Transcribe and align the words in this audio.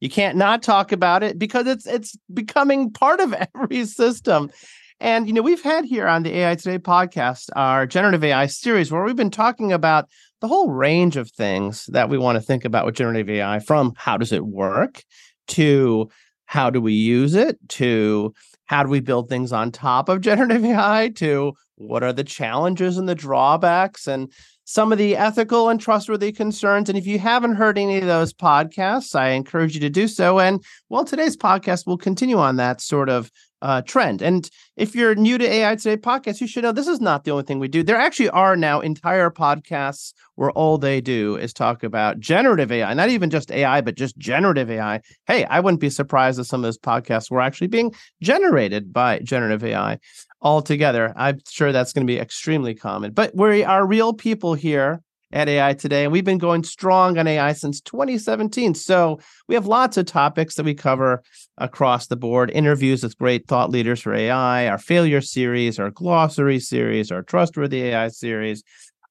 You 0.00 0.10
can't 0.10 0.36
not 0.36 0.62
talk 0.62 0.92
about 0.92 1.22
it 1.22 1.38
because 1.38 1.66
it's 1.66 1.86
it's 1.86 2.16
becoming 2.32 2.90
part 2.90 3.20
of 3.20 3.34
every 3.54 3.84
system. 3.84 4.50
And 4.98 5.26
you 5.26 5.32
know, 5.32 5.42
we've 5.42 5.62
had 5.62 5.84
here 5.84 6.06
on 6.06 6.22
the 6.22 6.36
AI 6.38 6.54
Today 6.54 6.78
podcast 6.78 7.48
our 7.54 7.86
generative 7.86 8.24
AI 8.24 8.46
series 8.46 8.90
where 8.90 9.04
we've 9.04 9.16
been 9.16 9.30
talking 9.30 9.72
about 9.72 10.08
the 10.40 10.48
whole 10.48 10.70
range 10.70 11.16
of 11.16 11.30
things 11.30 11.86
that 11.86 12.08
we 12.08 12.18
want 12.18 12.36
to 12.36 12.42
think 12.42 12.64
about 12.64 12.86
with 12.86 12.94
generative 12.94 13.28
AI 13.28 13.58
from 13.58 13.92
how 13.96 14.16
does 14.16 14.32
it 14.32 14.46
work 14.46 15.02
to 15.48 16.08
how 16.46 16.70
do 16.70 16.80
we 16.80 16.92
use 16.92 17.34
it 17.34 17.58
to 17.68 18.32
how 18.66 18.82
do 18.82 18.88
we 18.88 19.00
build 19.00 19.28
things 19.28 19.52
on 19.52 19.70
top 19.70 20.08
of 20.08 20.20
generative 20.22 20.64
AI 20.64 21.10
to 21.16 21.52
what 21.76 22.02
are 22.02 22.12
the 22.12 22.24
challenges 22.24 22.96
and 22.96 23.08
the 23.08 23.14
drawbacks 23.14 24.06
and 24.06 24.32
some 24.66 24.90
of 24.90 24.98
the 24.98 25.16
ethical 25.16 25.68
and 25.68 25.80
trustworthy 25.80 26.32
concerns. 26.32 26.88
And 26.88 26.98
if 26.98 27.06
you 27.06 27.20
haven't 27.20 27.54
heard 27.54 27.78
any 27.78 27.98
of 27.98 28.06
those 28.06 28.32
podcasts, 28.32 29.14
I 29.14 29.30
encourage 29.30 29.74
you 29.74 29.80
to 29.80 29.88
do 29.88 30.08
so. 30.08 30.40
And 30.40 30.62
well, 30.88 31.04
today's 31.04 31.36
podcast 31.36 31.86
will 31.86 31.96
continue 31.96 32.36
on 32.36 32.56
that 32.56 32.80
sort 32.80 33.08
of 33.08 33.30
uh, 33.62 33.82
trend. 33.82 34.22
And 34.22 34.48
if 34.76 34.94
you're 34.94 35.14
new 35.14 35.38
to 35.38 35.44
AI 35.48 35.76
Today 35.76 35.96
podcast, 35.96 36.40
you 36.40 36.46
should 36.46 36.62
know 36.62 36.72
this 36.72 36.86
is 36.86 37.00
not 37.00 37.24
the 37.24 37.30
only 37.30 37.44
thing 37.44 37.58
we 37.58 37.68
do. 37.68 37.82
There 37.82 37.96
actually 37.96 38.28
are 38.30 38.56
now 38.56 38.80
entire 38.80 39.30
podcasts 39.30 40.12
where 40.34 40.50
all 40.50 40.78
they 40.78 41.00
do 41.00 41.36
is 41.36 41.52
talk 41.52 41.82
about 41.82 42.20
generative 42.20 42.70
AI, 42.70 42.92
not 42.94 43.08
even 43.08 43.30
just 43.30 43.50
AI, 43.50 43.80
but 43.80 43.96
just 43.96 44.18
generative 44.18 44.70
AI. 44.70 45.00
Hey, 45.26 45.44
I 45.46 45.60
wouldn't 45.60 45.80
be 45.80 45.90
surprised 45.90 46.38
if 46.38 46.46
some 46.46 46.60
of 46.60 46.64
those 46.64 46.78
podcasts 46.78 47.30
were 47.30 47.40
actually 47.40 47.68
being 47.68 47.94
generated 48.22 48.92
by 48.92 49.20
generative 49.20 49.64
AI 49.64 49.98
altogether. 50.42 51.12
I'm 51.16 51.40
sure 51.48 51.72
that's 51.72 51.92
going 51.92 52.06
to 52.06 52.10
be 52.12 52.18
extremely 52.18 52.74
common. 52.74 53.12
But 53.12 53.34
we 53.34 53.64
are 53.64 53.86
real 53.86 54.12
people 54.12 54.54
here 54.54 55.02
at 55.32 55.48
AI 55.48 55.74
today, 55.74 56.04
and 56.04 56.12
we've 56.12 56.24
been 56.24 56.38
going 56.38 56.62
strong 56.64 57.18
on 57.18 57.26
AI 57.26 57.52
since 57.52 57.80
2017. 57.80 58.74
So 58.74 59.18
we 59.48 59.54
have 59.54 59.66
lots 59.66 59.96
of 59.96 60.06
topics 60.06 60.54
that 60.54 60.64
we 60.64 60.74
cover 60.74 61.22
across 61.58 62.06
the 62.06 62.16
board 62.16 62.50
interviews 62.50 63.02
with 63.02 63.18
great 63.18 63.46
thought 63.46 63.70
leaders 63.70 64.00
for 64.00 64.14
AI, 64.14 64.68
our 64.68 64.78
failure 64.78 65.20
series, 65.20 65.78
our 65.78 65.90
glossary 65.90 66.60
series, 66.60 67.10
our 67.10 67.22
trustworthy 67.22 67.82
AI 67.84 68.08
series. 68.08 68.62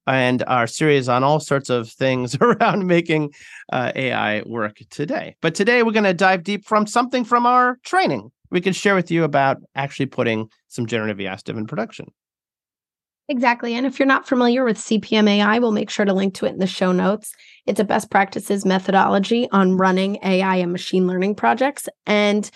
And 0.07 0.43
our 0.45 0.67
series 0.67 1.09
on 1.09 1.23
all 1.23 1.39
sorts 1.39 1.71
of 1.71 1.89
things 1.89 2.37
around 2.41 2.85
making 2.85 3.33
uh, 3.73 3.91
AI 3.95 4.43
work 4.45 4.77
today. 4.91 5.35
But 5.41 5.55
today 5.55 5.81
we're 5.81 5.93
going 5.93 6.03
to 6.03 6.13
dive 6.13 6.43
deep 6.43 6.63
from 6.63 6.85
something 6.85 7.25
from 7.25 7.47
our 7.47 7.79
training 7.83 8.31
we 8.55 8.61
can 8.61 8.73
share 8.73 8.95
with 8.95 9.11
you 9.11 9.23
about 9.23 9.57
actually 9.75 10.05
putting 10.05 10.49
some 10.67 10.85
generative 10.85 11.19
AI 11.19 11.35
stuff 11.35 11.57
in 11.57 11.67
production. 11.67 12.07
Exactly. 13.27 13.73
And 13.73 13.87
if 13.87 13.97
you're 13.97 14.07
not 14.07 14.27
familiar 14.27 14.63
with 14.63 14.77
CPMAI, 14.77 15.59
we'll 15.59 15.71
make 15.71 15.89
sure 15.89 16.05
to 16.05 16.13
link 16.13 16.35
to 16.35 16.45
it 16.45 16.53
in 16.53 16.59
the 16.59 16.67
show 16.67 16.91
notes. 16.91 17.33
It's 17.65 17.79
a 17.79 17.83
best 17.83 18.11
practices 18.11 18.65
methodology 18.65 19.47
on 19.51 19.77
running 19.77 20.19
AI 20.23 20.57
and 20.57 20.71
machine 20.71 21.07
learning 21.07 21.35
projects. 21.35 21.89
And 22.05 22.49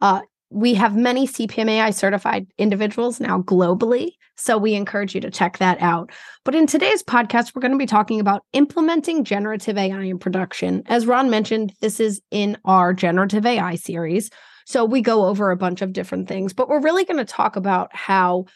uh, 0.00 0.22
we 0.48 0.74
have 0.74 0.96
many 0.96 1.26
CPMAI 1.26 1.92
certified 1.92 2.46
individuals 2.56 3.20
now 3.20 3.42
globally. 3.42 4.12
So 4.36 4.56
we 4.56 4.74
encourage 4.74 5.14
you 5.14 5.20
to 5.20 5.30
check 5.30 5.58
that 5.58 5.80
out. 5.80 6.10
But 6.44 6.54
in 6.54 6.66
today's 6.66 7.02
podcast, 7.02 7.54
we're 7.54 7.60
going 7.60 7.72
to 7.72 7.78
be 7.78 7.86
talking 7.86 8.18
about 8.18 8.44
implementing 8.52 9.24
generative 9.24 9.76
AI 9.76 10.04
in 10.04 10.18
production. 10.18 10.82
As 10.86 11.06
Ron 11.06 11.28
mentioned, 11.28 11.74
this 11.80 12.00
is 12.00 12.22
in 12.30 12.56
our 12.64 12.94
generative 12.94 13.44
AI 13.44 13.76
series. 13.76 14.30
So 14.64 14.86
we 14.86 15.02
go 15.02 15.26
over 15.26 15.50
a 15.50 15.56
bunch 15.56 15.82
of 15.82 15.92
different 15.92 16.28
things, 16.28 16.54
but 16.54 16.68
we're 16.68 16.80
really 16.80 17.04
going 17.04 17.18
to 17.18 17.24
talk 17.24 17.56
about 17.56 17.94
how 17.94 18.46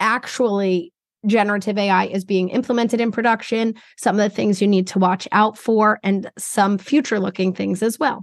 actually 0.00 0.92
generative 1.26 1.78
AI 1.78 2.06
is 2.06 2.24
being 2.24 2.48
implemented 2.48 3.00
in 3.00 3.12
production, 3.12 3.74
some 3.96 4.18
of 4.18 4.22
the 4.22 4.34
things 4.34 4.60
you 4.60 4.68
need 4.68 4.86
to 4.88 4.98
watch 4.98 5.28
out 5.32 5.58
for, 5.58 5.98
and 6.02 6.30
some 6.38 6.78
future 6.78 7.20
looking 7.20 7.52
things 7.52 7.82
as 7.82 7.98
well. 7.98 8.22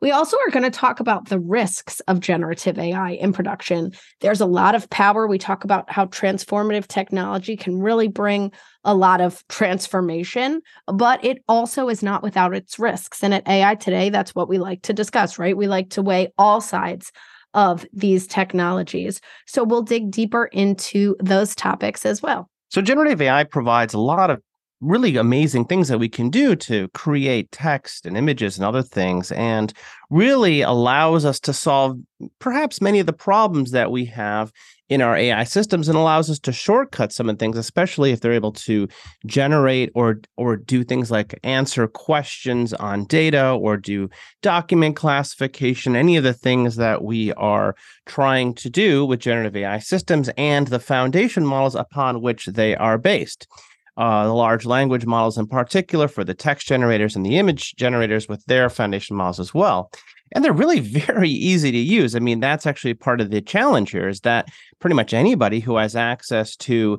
We 0.00 0.10
also 0.10 0.36
are 0.36 0.50
going 0.50 0.64
to 0.64 0.70
talk 0.70 1.00
about 1.00 1.30
the 1.30 1.38
risks 1.38 2.00
of 2.00 2.20
generative 2.20 2.78
AI 2.78 3.12
in 3.12 3.32
production. 3.32 3.92
There's 4.20 4.42
a 4.42 4.46
lot 4.46 4.74
of 4.74 4.90
power. 4.90 5.26
We 5.26 5.38
talk 5.38 5.64
about 5.64 5.90
how 5.90 6.04
transformative 6.06 6.86
technology 6.88 7.56
can 7.56 7.80
really 7.80 8.08
bring 8.08 8.52
a 8.84 8.94
lot 8.94 9.22
of 9.22 9.42
transformation, 9.48 10.60
but 10.86 11.24
it 11.24 11.42
also 11.48 11.88
is 11.88 12.02
not 12.02 12.22
without 12.22 12.54
its 12.54 12.78
risks. 12.78 13.22
And 13.22 13.32
at 13.32 13.48
AI 13.48 13.76
today, 13.76 14.10
that's 14.10 14.34
what 14.34 14.48
we 14.48 14.58
like 14.58 14.82
to 14.82 14.92
discuss, 14.92 15.38
right? 15.38 15.56
We 15.56 15.68
like 15.68 15.88
to 15.90 16.02
weigh 16.02 16.34
all 16.36 16.60
sides 16.60 17.10
of 17.54 17.86
these 17.92 18.26
technologies. 18.26 19.20
So 19.46 19.64
we'll 19.64 19.82
dig 19.82 20.10
deeper 20.10 20.46
into 20.46 21.16
those 21.20 21.54
topics 21.54 22.04
as 22.04 22.22
well. 22.22 22.48
So, 22.70 22.82
generative 22.82 23.22
AI 23.22 23.44
provides 23.44 23.94
a 23.94 24.00
lot 24.00 24.30
of 24.30 24.42
really 24.80 25.16
amazing 25.16 25.64
things 25.64 25.88
that 25.88 25.98
we 25.98 26.08
can 26.08 26.30
do 26.30 26.54
to 26.54 26.88
create 26.88 27.50
text 27.52 28.06
and 28.06 28.16
images 28.16 28.56
and 28.56 28.66
other 28.66 28.82
things 28.82 29.32
and 29.32 29.72
really 30.10 30.60
allows 30.60 31.24
us 31.24 31.40
to 31.40 31.52
solve 31.52 31.98
perhaps 32.38 32.80
many 32.80 32.98
of 32.98 33.06
the 33.06 33.12
problems 33.12 33.70
that 33.70 33.90
we 33.90 34.04
have 34.04 34.52
in 34.90 35.00
our 35.00 35.16
AI 35.16 35.44
systems 35.44 35.88
and 35.88 35.96
allows 35.96 36.28
us 36.28 36.38
to 36.38 36.52
shortcut 36.52 37.12
some 37.12 37.28
of 37.28 37.36
the 37.36 37.42
things 37.42 37.56
especially 37.56 38.12
if 38.12 38.20
they're 38.20 38.32
able 38.32 38.52
to 38.52 38.86
generate 39.26 39.90
or 39.94 40.20
or 40.36 40.56
do 40.56 40.84
things 40.84 41.10
like 41.10 41.38
answer 41.42 41.88
questions 41.88 42.74
on 42.74 43.04
data 43.06 43.52
or 43.52 43.78
do 43.78 44.10
document 44.42 44.94
classification 44.94 45.96
any 45.96 46.16
of 46.16 46.24
the 46.24 46.34
things 46.34 46.76
that 46.76 47.02
we 47.02 47.32
are 47.34 47.74
trying 48.04 48.52
to 48.52 48.68
do 48.68 49.06
with 49.06 49.20
generative 49.20 49.56
AI 49.56 49.78
systems 49.78 50.28
and 50.36 50.68
the 50.68 50.78
foundation 50.78 51.46
models 51.46 51.74
upon 51.74 52.20
which 52.20 52.46
they 52.46 52.76
are 52.76 52.98
based 52.98 53.48
uh, 53.96 54.26
the 54.26 54.34
large 54.34 54.64
language 54.64 55.06
models 55.06 55.38
in 55.38 55.46
particular 55.46 56.08
for 56.08 56.24
the 56.24 56.34
text 56.34 56.66
generators 56.66 57.14
and 57.14 57.24
the 57.24 57.38
image 57.38 57.74
generators 57.76 58.28
with 58.28 58.44
their 58.46 58.68
foundation 58.68 59.16
models 59.16 59.40
as 59.40 59.54
well. 59.54 59.90
And 60.34 60.44
they're 60.44 60.52
really 60.52 60.80
very 61.06 61.30
easy 61.30 61.70
to 61.70 61.78
use. 61.78 62.16
I 62.16 62.18
mean, 62.18 62.40
that's 62.40 62.66
actually 62.66 62.94
part 62.94 63.20
of 63.20 63.30
the 63.30 63.40
challenge 63.40 63.90
here 63.90 64.08
is 64.08 64.20
that 64.20 64.48
pretty 64.80 64.96
much 64.96 65.14
anybody 65.14 65.60
who 65.60 65.76
has 65.76 65.94
access 65.94 66.56
to 66.56 66.98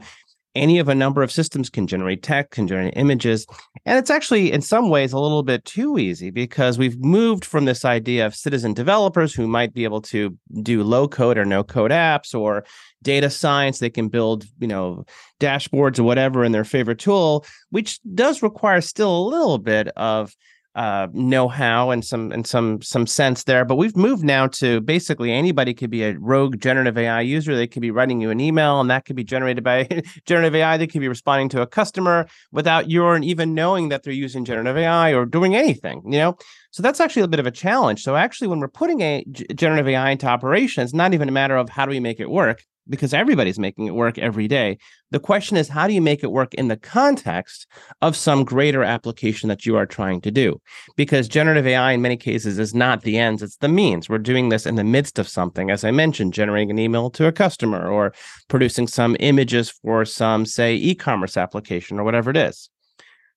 any 0.55 0.79
of 0.79 0.87
a 0.87 0.95
number 0.95 1.21
of 1.21 1.31
systems 1.31 1.69
can 1.69 1.87
generate 1.87 2.23
text, 2.23 2.51
can 2.51 2.67
generate 2.67 2.93
images. 2.95 3.45
And 3.85 3.99
it's 3.99 4.09
actually, 4.09 4.51
in 4.51 4.61
some 4.61 4.89
ways, 4.89 5.13
a 5.13 5.19
little 5.19 5.43
bit 5.43 5.65
too 5.65 5.97
easy 5.97 6.31
because 6.31 6.77
we've 6.77 6.97
moved 6.99 7.45
from 7.45 7.65
this 7.65 7.85
idea 7.85 8.25
of 8.25 8.35
citizen 8.35 8.73
developers 8.73 9.33
who 9.33 9.47
might 9.47 9.73
be 9.73 9.83
able 9.83 10.01
to 10.03 10.37
do 10.61 10.83
low 10.83 11.07
code 11.07 11.37
or 11.37 11.45
no 11.45 11.63
code 11.63 11.91
apps 11.91 12.33
or 12.33 12.65
data 13.03 13.29
science. 13.29 13.79
They 13.79 13.89
can 13.89 14.07
build, 14.07 14.45
you 14.59 14.67
know, 14.67 15.05
dashboards 15.39 15.99
or 15.99 16.03
whatever 16.03 16.43
in 16.43 16.51
their 16.51 16.63
favorite 16.63 16.99
tool, 16.99 17.45
which 17.69 17.99
does 18.13 18.41
require 18.41 18.81
still 18.81 19.15
a 19.17 19.27
little 19.29 19.57
bit 19.57 19.89
of 19.97 20.33
uh, 20.75 21.07
know-how 21.13 21.89
and 21.89 22.03
some 22.03 22.31
and 22.33 22.45
some 22.45 22.81
some 22.81 23.07
sense 23.07 23.43
there. 23.45 23.63
But 23.63 23.77
we've 23.77 23.95
moved 23.95 24.23
now 24.23 24.47
to 24.47 24.81
basically 24.81 25.31
anybody 25.31 25.73
could 25.73 25.89
be 25.89 26.03
a 26.03 26.17
rogue 26.19 26.59
generative 26.59 26.97
AI 26.97 27.21
user. 27.21 27.55
They 27.55 27.67
could 27.67 27.81
be 27.81 27.91
writing 27.91 28.19
you 28.19 28.29
an 28.29 28.41
email, 28.41 28.81
and 28.81 28.89
that 28.89 29.05
could 29.05 29.15
be 29.15 29.23
generated 29.23 29.63
by 29.63 29.87
generative 30.25 30.55
AI. 30.55 30.77
They 30.77 30.87
could 30.87 31.01
be 31.01 31.07
responding 31.07 31.49
to 31.49 31.61
a 31.61 31.67
customer 31.67 32.27
without 32.51 32.89
your 32.89 33.17
even 33.17 33.53
knowing 33.53 33.89
that 33.89 34.03
they're 34.03 34.13
using 34.13 34.43
generative 34.43 34.75
AI 34.75 35.13
or 35.13 35.25
doing 35.25 35.55
anything. 35.55 36.01
You 36.05 36.19
know, 36.19 36.37
so 36.71 36.83
that's 36.83 36.99
actually 36.99 37.23
a 37.23 37.27
bit 37.29 37.39
of 37.39 37.47
a 37.47 37.51
challenge. 37.51 38.03
So 38.03 38.15
actually, 38.15 38.49
when 38.49 38.59
we're 38.59 38.67
putting 38.67 39.01
a 39.01 39.23
generative 39.55 39.87
AI 39.87 40.11
into 40.11 40.27
operation, 40.27 40.83
it's 40.83 40.93
not 40.93 41.13
even 41.13 41.29
a 41.29 41.31
matter 41.31 41.55
of 41.55 41.69
how 41.69 41.85
do 41.85 41.91
we 41.91 42.01
make 42.01 42.19
it 42.19 42.29
work 42.29 42.63
because 42.89 43.13
everybody's 43.13 43.59
making 43.59 43.87
it 43.87 43.95
work 43.95 44.17
every 44.17 44.47
day. 44.47 44.77
The 45.11 45.19
question 45.19 45.57
is, 45.57 45.69
how 45.69 45.87
do 45.87 45.93
you 45.93 46.01
make 46.01 46.23
it 46.23 46.31
work 46.31 46.53
in 46.53 46.67
the 46.67 46.77
context 46.77 47.67
of 48.01 48.15
some 48.15 48.43
greater 48.43 48.83
application 48.83 49.49
that 49.49 49.65
you 49.65 49.75
are 49.75 49.85
trying 49.85 50.21
to 50.21 50.31
do? 50.31 50.61
Because 50.95 51.27
generative 51.27 51.67
AI, 51.67 51.93
in 51.93 52.01
many 52.01 52.17
cases, 52.17 52.59
is 52.59 52.73
not 52.73 53.01
the 53.01 53.17
ends, 53.17 53.41
it's 53.41 53.57
the 53.57 53.67
means. 53.67 54.09
We're 54.09 54.17
doing 54.17 54.49
this 54.49 54.65
in 54.65 54.75
the 54.75 54.83
midst 54.83 55.19
of 55.19 55.27
something, 55.27 55.71
as 55.71 55.83
I 55.83 55.91
mentioned, 55.91 56.33
generating 56.33 56.71
an 56.71 56.79
email 56.79 57.09
to 57.11 57.27
a 57.27 57.31
customer 57.31 57.87
or 57.87 58.13
producing 58.47 58.87
some 58.87 59.15
images 59.19 59.69
for 59.69 60.05
some, 60.05 60.45
say, 60.45 60.75
e 60.75 60.95
commerce 60.95 61.37
application 61.37 61.99
or 61.99 62.03
whatever 62.03 62.29
it 62.29 62.37
is. 62.37 62.69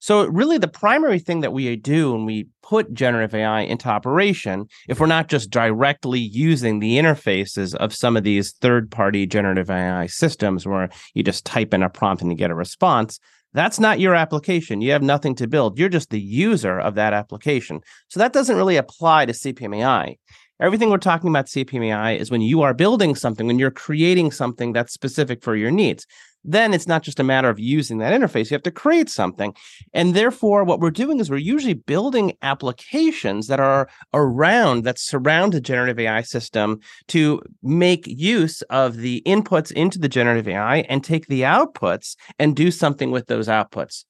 So, 0.00 0.26
really, 0.26 0.58
the 0.58 0.68
primary 0.68 1.18
thing 1.18 1.40
that 1.40 1.52
we 1.52 1.74
do 1.76 2.12
when 2.12 2.24
we 2.24 2.46
put 2.62 2.94
generative 2.94 3.34
AI 3.34 3.62
into 3.62 3.88
operation, 3.88 4.66
if 4.88 5.00
we're 5.00 5.06
not 5.06 5.28
just 5.28 5.50
directly 5.50 6.20
using 6.20 6.78
the 6.78 6.98
interfaces 6.98 7.74
of 7.74 7.94
some 7.94 8.16
of 8.16 8.22
these 8.22 8.52
third 8.52 8.90
party 8.90 9.26
generative 9.26 9.70
AI 9.70 10.06
systems 10.06 10.66
where 10.66 10.88
you 11.14 11.22
just 11.24 11.44
type 11.44 11.74
in 11.74 11.82
a 11.82 11.90
prompt 11.90 12.22
and 12.22 12.30
you 12.30 12.36
get 12.36 12.50
a 12.50 12.54
response, 12.54 13.18
That's 13.54 13.80
not 13.80 13.98
your 13.98 14.14
application. 14.14 14.82
You 14.82 14.92
have 14.92 15.02
nothing 15.02 15.34
to 15.36 15.48
build. 15.48 15.78
You're 15.78 15.88
just 15.88 16.10
the 16.10 16.20
user 16.20 16.78
of 16.78 16.94
that 16.96 17.12
application. 17.14 17.80
So 18.08 18.20
that 18.20 18.32
doesn't 18.32 18.56
really 18.56 18.76
apply 18.76 19.26
to 19.26 19.32
CPMAI. 19.32 20.16
Everything 20.60 20.90
we're 20.90 20.98
talking 20.98 21.30
about 21.30 21.46
CPMAI 21.46 22.18
is 22.18 22.30
when 22.30 22.40
you 22.40 22.62
are 22.62 22.74
building 22.74 23.14
something, 23.14 23.46
when 23.46 23.58
you're 23.60 23.70
creating 23.70 24.32
something 24.32 24.72
that's 24.72 24.92
specific 24.92 25.42
for 25.42 25.54
your 25.54 25.70
needs. 25.70 26.04
Then 26.44 26.72
it's 26.72 26.86
not 26.86 27.02
just 27.02 27.20
a 27.20 27.24
matter 27.24 27.48
of 27.48 27.58
using 27.58 27.98
that 27.98 28.18
interface. 28.18 28.50
You 28.50 28.54
have 28.54 28.62
to 28.62 28.70
create 28.70 29.10
something. 29.10 29.54
And 29.92 30.14
therefore, 30.14 30.64
what 30.64 30.80
we're 30.80 30.90
doing 30.90 31.20
is 31.20 31.30
we're 31.30 31.36
usually 31.36 31.74
building 31.74 32.34
applications 32.42 33.48
that 33.48 33.60
are 33.60 33.88
around, 34.14 34.84
that 34.84 34.98
surround 34.98 35.52
the 35.52 35.60
generative 35.60 35.98
AI 35.98 36.22
system 36.22 36.80
to 37.08 37.42
make 37.62 38.06
use 38.06 38.62
of 38.62 38.96
the 38.96 39.22
inputs 39.26 39.72
into 39.72 39.98
the 39.98 40.08
generative 40.08 40.48
AI 40.48 40.78
and 40.88 41.04
take 41.04 41.26
the 41.26 41.42
outputs 41.42 42.16
and 42.38 42.56
do 42.56 42.70
something 42.70 43.10
with 43.10 43.26
those 43.26 43.48
outputs. 43.48 44.04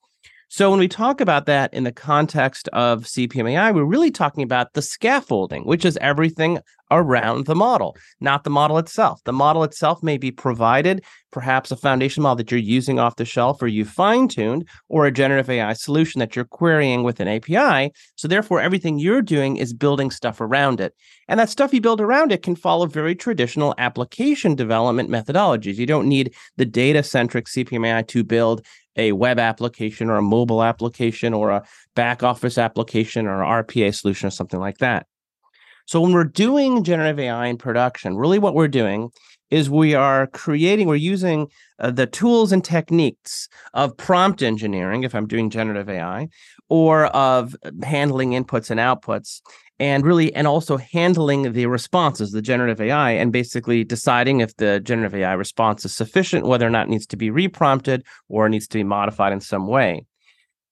So 0.51 0.71
when 0.71 0.79
we 0.79 0.89
talk 0.89 1.21
about 1.21 1.45
that 1.45 1.75
in 1.75 1.85
the 1.85 1.93
context 1.93 2.69
of 2.73 3.05
CPMAI, 3.05 3.75
we're 3.75 3.85
really 3.85 4.11
talking 4.11 4.43
about 4.43 4.73
the 4.73 4.81
scaffolding, 4.81 5.65
which 5.65 5.85
is 5.85 5.99
everything 6.01 6.59
around 6.91 7.45
the 7.45 7.55
model, 7.55 7.95
not 8.21 8.45
the 8.45 8.51
model 8.51 8.79
itself. 8.79 9.23
The 9.25 9.33
model 9.33 9.63
itself 9.63 10.03
may 10.03 10.17
be 10.17 10.31
provided, 10.31 11.05
perhaps 11.33 11.71
a 11.71 11.77
foundation 11.77 12.23
model 12.23 12.37
that 12.37 12.51
you're 12.51 12.59
using 12.59 12.99
off 12.99 13.17
the 13.17 13.27
shelf 13.27 13.61
or 13.61 13.67
you 13.67 13.85
fine-tuned, 13.85 14.67
or 14.89 15.05
a 15.05 15.13
generative 15.13 15.51
AI 15.51 15.75
solution 15.75 16.19
that 16.21 16.35
you're 16.35 16.47
querying 16.47 17.03
with 17.03 17.21
an 17.21 17.29
API. 17.29 17.93
So 18.17 18.27
therefore, 18.27 18.63
everything 18.63 18.99
you're 18.99 19.21
doing 19.21 19.59
is 19.59 19.75
building 19.75 20.11
stuff 20.11 20.41
around 20.41 20.81
it. 20.81 20.95
And 21.29 21.39
that 21.39 21.51
stuff 21.51 21.75
you 21.75 21.83
build 21.83 22.01
around 22.01 22.33
it 22.33 22.43
can 22.43 22.57
follow 22.57 22.87
very 22.87 23.15
traditional 23.15 23.75
application 23.77 24.55
development 24.55 25.11
methodologies. 25.11 25.77
You 25.77 25.85
don't 25.85 26.09
need 26.09 26.35
the 26.57 26.65
data-centric 26.65 27.49
CPMAI 27.49 28.09
to 28.09 28.25
build 28.25 28.65
a 28.99 29.13
web 29.13 29.39
application 29.39 30.11
or 30.11 30.17
a 30.17 30.23
mobile 30.23 30.63
application 30.63 31.33
or 31.33 31.51
a 31.51 31.65
back 31.95 32.23
office 32.23 32.59
application 32.59 33.27
or 33.27 33.43
an 33.43 33.65
RPA 33.65 33.95
solution 33.95 34.27
or 34.27 34.31
something 34.31 34.61
like 34.61 34.79
that. 34.79 35.07
So 35.87 36.03
when 36.03 36.13
we're 36.13 36.25
doing 36.25 36.85
generative 36.85 37.19
AI 37.19 37.47
in 37.47 37.57
production, 37.57 38.17
really 38.17 38.39
what 38.39 38.55
we're 38.55 38.69
doing 38.69 39.11
is 39.51 39.71
we 39.71 39.95
are 39.95 40.27
creating, 40.27 40.87
we're 40.87 40.97
using 40.97 41.49
uh, 41.79 41.91
the 41.91 42.07
tools 42.07 42.53
and 42.53 42.63
techniques 42.63 43.49
of 43.73 43.97
prompt 43.97 44.43
engineering, 44.43 45.05
if 45.05 45.15
I'm 45.15 45.27
doing 45.27 45.49
generative 45.49 45.89
AI, 45.89 46.29
or 46.69 47.07
of 47.07 47.57
handling 47.83 48.33
inputs 48.33 48.71
and 48.71 48.79
outputs 48.79 49.41
and 49.81 50.05
really 50.05 50.35
and 50.35 50.47
also 50.47 50.77
handling 50.77 51.53
the 51.53 51.67
responses 51.67 52.33
the 52.33 52.43
generative 52.43 52.81
ai 52.81 53.13
and 53.13 53.33
basically 53.33 53.85
deciding 53.85 54.41
if 54.41 54.57
the 54.57 54.81
generative 54.81 55.15
ai 55.15 55.33
response 55.33 55.85
is 55.85 55.95
sufficient 55.95 56.47
whether 56.47 56.67
or 56.67 56.71
not 56.71 56.87
it 56.87 56.91
needs 56.91 57.07
to 57.07 57.17
be 57.17 57.31
reprompted 57.31 58.03
or 58.29 58.49
needs 58.49 58.67
to 58.67 58.79
be 58.79 58.85
modified 58.85 59.33
in 59.33 59.41
some 59.41 59.67
way. 59.67 60.05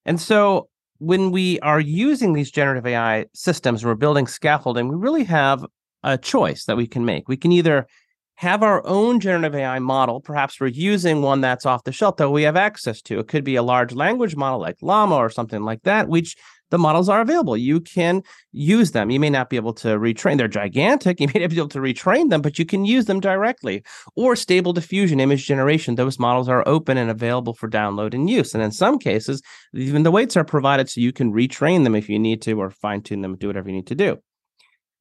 And 0.05 0.21
so 0.21 0.69
when 0.99 1.31
we 1.31 1.61
are 1.61 1.81
using 1.81 2.33
these 2.33 2.51
generative 2.51 2.87
ai 2.87 3.27
systems 3.35 3.83
and 3.83 3.89
we're 3.89 3.97
building 3.97 4.27
scaffolding 4.27 4.89
we 4.89 4.97
really 4.97 5.25
have 5.25 5.65
a 6.03 6.17
choice 6.17 6.65
that 6.65 6.77
we 6.77 6.87
can 6.87 7.05
make. 7.05 7.29
We 7.29 7.37
can 7.37 7.53
either 7.53 7.87
have 8.37 8.63
our 8.63 8.87
own 8.87 9.19
generative 9.21 9.55
AI 9.55 9.79
model. 9.79 10.21
Perhaps 10.21 10.61
we're 10.61 10.67
using 10.69 11.23
one 11.23 11.41
that's 11.41 11.67
off 11.67 11.85
the 11.85 11.93
shelf 11.93 12.17
that 12.17 12.31
we 12.31 12.43
have 12.43 12.57
access 12.57 13.01
to. 13.03 13.19
It 13.19 13.29
could 13.29 13.45
be 13.45 13.57
a 13.57 13.63
large 13.63 13.95
language 13.95 14.37
model 14.37 14.61
like 14.61 14.77
Llama 14.83 15.17
or 15.17 15.31
something 15.31 15.63
like 15.63 15.83
that, 15.85 16.09
which 16.09 16.37
the 16.71 16.79
models 16.79 17.09
are 17.09 17.21
available. 17.21 17.57
You 17.57 17.81
can 17.81 18.23
use 18.53 18.91
them. 18.91 19.11
You 19.11 19.21
may 19.21 19.31
not 19.31 19.49
be 19.49 19.57
able 19.57 19.73
to 19.75 19.89
retrain. 19.99 20.37
They're 20.37 20.49
gigantic. 20.49 21.21
You 21.27 21.29
may 21.33 21.41
not 21.41 21.51
be 21.51 21.57
able 21.57 21.69
to 21.69 21.79
retrain 21.79 22.29
them, 22.31 22.43
but 22.43 22.59
you 22.59 22.67
can 22.67 22.85
use 22.85 23.07
them 23.07 23.21
directly. 23.21 23.83
Or 24.17 24.37
stable 24.37 24.73
diffusion 24.73 25.21
image 25.21 25.47
generation. 25.47 25.95
Those 25.95 26.19
models 26.19 26.49
are 26.49 26.67
open 26.67 26.99
and 26.99 27.11
available 27.11 27.55
for 27.55 27.69
download 27.69 28.15
and 28.15 28.29
use. 28.29 28.53
And 28.53 28.63
in 28.63 28.73
some 28.73 28.99
cases, 28.99 29.43
even 29.73 30.03
the 30.03 30.11
weights 30.11 30.37
are 30.37 30.45
provided 30.45 30.91
so 30.91 31.01
you 31.01 31.13
can 31.13 31.33
retrain 31.33 31.85
them 31.85 31.95
if 31.95 32.09
you 32.09 32.19
need 32.19 32.43
to 32.43 32.61
or 32.61 32.71
fine 32.71 33.01
tune 33.01 33.23
them, 33.23 33.37
do 33.37 33.47
whatever 33.47 33.69
you 33.69 33.77
need 33.77 33.87
to 33.87 33.95
do. 33.95 34.19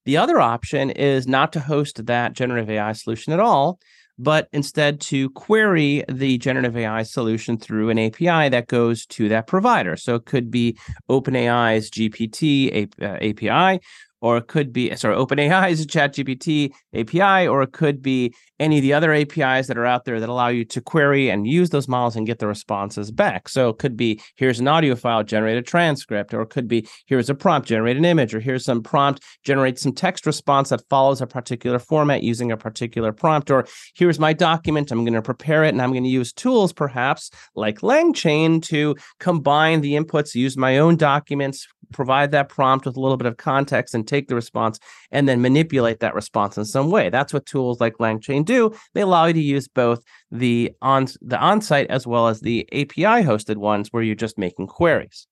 The 0.06 0.18
other 0.18 0.40
option 0.40 0.92
is 0.92 1.28
not 1.28 1.52
to 1.54 1.60
host 1.60 2.06
that 2.06 2.34
generative 2.34 2.70
AI 2.70 2.94
solution 2.94 3.34
at 3.34 3.40
all, 3.40 3.80
but 4.18 4.48
instead 4.54 5.02
to 5.02 5.30
query 5.32 6.04
the 6.08 6.38
generative 6.38 6.78
AI 6.78 7.04
solution 7.04 7.58
through 7.58 7.90
an 7.90 8.00
API 8.00 8.50
that 8.50 8.68
goes 8.68 9.06
to 9.08 9.28
that 9.30 9.48
provider. 9.48 9.98
So 9.98 10.16
it 10.16 10.26
could 10.26 10.50
be 10.50 10.78
OpenAI's 11.10 11.90
GPT 11.90 12.90
API, 13.02 13.50
uh, 13.50 13.80
or 14.26 14.38
it 14.38 14.48
could 14.48 14.74
be 14.74 14.96
sorry, 14.96 15.16
OpenAI's 15.16 15.86
ChatGPT 15.86 16.74
API, 16.96 17.48
or 17.48 17.62
it 17.62 17.74
could 17.74 18.02
be 18.02 18.34
any 18.60 18.78
of 18.80 18.82
the 18.82 18.92
other 18.92 19.14
APIs 19.14 19.68
that 19.68 19.78
are 19.78 19.86
out 19.86 20.06
there 20.06 20.20
that 20.20 20.30
allow 20.30 20.48
you 20.48 20.66
to 20.66 20.82
query 20.82 21.30
and 21.30 21.46
use 21.46 21.70
those 21.70 21.88
models 21.88 22.16
and 22.16 22.26
get 22.26 22.40
the 22.40 22.48
responses 22.48 23.12
back. 23.12 23.48
So 23.48 23.70
it 23.70 23.78
could 23.78 23.96
be 23.96 24.20
here's 24.36 24.60
an 24.60 24.68
audio 24.68 24.96
file, 24.96 25.24
generate 25.24 25.58
a 25.58 25.62
transcript, 25.62 26.34
or 26.34 26.42
it 26.42 26.50
could 26.50 26.68
be 26.68 26.88
here's 27.06 27.30
a 27.30 27.36
prompt, 27.36 27.68
generate 27.68 27.98
an 27.98 28.06
image, 28.06 28.34
or 28.34 28.40
here's 28.40 28.66
some 28.66 28.82
prompt, 28.82 29.22
generate 29.44 29.78
some 29.78 29.94
text 29.94 30.26
response 30.26 30.70
that 30.70 30.82
follows 30.90 31.22
a 31.22 31.28
particular 31.28 31.78
format 31.78 32.24
using 32.24 32.52
a 32.52 32.58
particular 32.58 33.12
prompt, 33.12 33.52
or 33.52 33.68
here's 33.94 34.18
my 34.18 34.34
document, 34.34 34.92
I'm 34.92 35.04
going 35.04 35.14
to 35.14 35.22
prepare 35.22 35.64
it, 35.64 35.70
and 35.70 35.82
I'm 35.84 35.92
going 35.92 36.04
to 36.04 36.10
use 36.10 36.34
tools 36.34 36.74
perhaps 36.74 37.30
like 37.54 37.82
LangChain 37.82 38.64
to 38.64 38.96
combine 39.20 39.82
the 39.82 39.94
inputs, 39.94 40.34
use 40.34 40.58
my 40.58 40.80
own 40.80 40.96
documents, 40.96 41.68
provide 41.92 42.32
that 42.32 42.50
prompt 42.50 42.86
with 42.86 42.98
a 42.98 43.00
little 43.00 43.18
bit 43.18 43.28
of 43.28 43.38
context 43.38 43.94
and 43.94 44.08
take 44.08 44.28
the 44.28 44.36
response 44.36 44.80
and 45.12 45.28
then 45.28 45.42
manipulate 45.42 46.00
that 46.00 46.16
response 46.16 46.58
in 46.58 46.66
some 46.66 46.92
way. 46.92 47.10
That's 47.10 47.34
what 47.34 47.46
tools 47.46 47.80
like 47.80 47.98
LangChain 47.98 48.46
do. 48.46 48.72
They 48.94 49.02
allow 49.02 49.26
you 49.26 49.34
to 49.34 49.42
use 49.42 49.68
both 49.68 50.04
the 50.32 50.72
on 50.82 51.08
the 51.22 51.40
on-site 51.40 51.90
as 51.90 52.06
well 52.08 52.28
as 52.28 52.42
the 52.42 52.68
API 52.72 53.24
hosted 53.24 53.58
ones 53.58 53.90
where 53.92 54.04
you're 54.04 54.16
just 54.16 54.38
making 54.38 54.68
queries. 54.68 55.28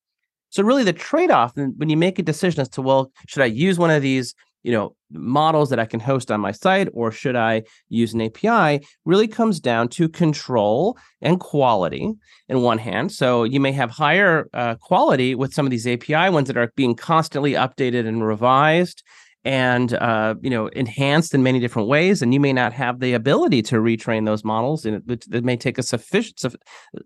So 0.49 0.61
really 0.63 0.83
the 0.83 0.93
trade-off 0.93 1.55
when 1.55 1.89
you 1.89 1.97
make 1.97 2.19
a 2.19 2.23
decision 2.23 2.61
as 2.61 2.69
to 2.69 2.81
well, 2.81 3.11
should 3.27 3.41
I 3.41 3.47
use 3.47 3.79
one 3.79 3.89
of 3.89 4.03
these 4.03 4.35
you 4.63 4.71
know 4.71 4.95
models 5.11 5.69
that 5.69 5.79
I 5.79 5.85
can 5.85 5.99
host 5.99 6.31
on 6.31 6.41
my 6.41 6.51
site 6.51 6.89
or 6.93 7.11
should 7.11 7.35
I 7.35 7.63
use 7.89 8.13
an 8.13 8.21
API 8.21 8.85
really 9.05 9.27
comes 9.27 9.59
down 9.59 9.89
to 9.89 10.09
control 10.09 10.97
and 11.21 11.39
quality 11.39 12.11
in 12.49 12.61
one 12.61 12.79
hand. 12.79 13.11
So 13.11 13.43
you 13.43 13.59
may 13.59 13.71
have 13.73 13.91
higher 13.91 14.49
uh, 14.53 14.75
quality 14.75 15.35
with 15.35 15.53
some 15.53 15.65
of 15.65 15.71
these 15.71 15.87
API 15.87 16.29
ones 16.29 16.47
that 16.47 16.57
are 16.57 16.71
being 16.75 16.95
constantly 16.95 17.53
updated 17.53 18.07
and 18.07 18.25
revised 18.25 19.03
and 19.45 19.93
uh, 19.95 20.35
you 20.41 20.49
know 20.49 20.67
enhanced 20.67 21.33
in 21.33 21.43
many 21.43 21.59
different 21.59 21.87
ways 21.87 22.21
and 22.21 22.33
you 22.33 22.39
may 22.39 22.53
not 22.53 22.71
have 22.71 22.99
the 22.99 23.13
ability 23.13 23.61
to 23.61 23.75
retrain 23.75 24.25
those 24.25 24.43
models 24.43 24.85
and 24.85 25.09
it, 25.09 25.25
it 25.31 25.43
may 25.43 25.57
take 25.57 25.77
a 25.77 25.83
sufficient 25.83 26.55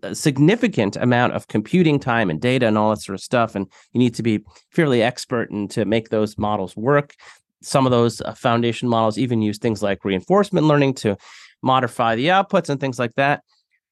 a 0.02 0.14
significant 0.14 0.96
amount 0.96 1.32
of 1.32 1.48
computing 1.48 1.98
time 1.98 2.30
and 2.30 2.40
data 2.40 2.66
and 2.66 2.78
all 2.78 2.90
that 2.90 3.00
sort 3.00 3.14
of 3.14 3.20
stuff 3.20 3.54
and 3.54 3.66
you 3.92 3.98
need 3.98 4.14
to 4.14 4.22
be 4.22 4.40
fairly 4.70 5.02
expert 5.02 5.50
and 5.50 5.70
to 5.70 5.84
make 5.84 6.10
those 6.10 6.38
models 6.38 6.76
work 6.76 7.14
some 7.62 7.86
of 7.86 7.90
those 7.90 8.20
uh, 8.20 8.34
foundation 8.34 8.88
models 8.88 9.18
even 9.18 9.42
use 9.42 9.58
things 9.58 9.82
like 9.82 10.04
reinforcement 10.04 10.66
learning 10.66 10.94
to 10.94 11.16
modify 11.62 12.14
the 12.14 12.28
outputs 12.28 12.68
and 12.68 12.80
things 12.80 12.98
like 12.98 13.14
that. 13.14 13.42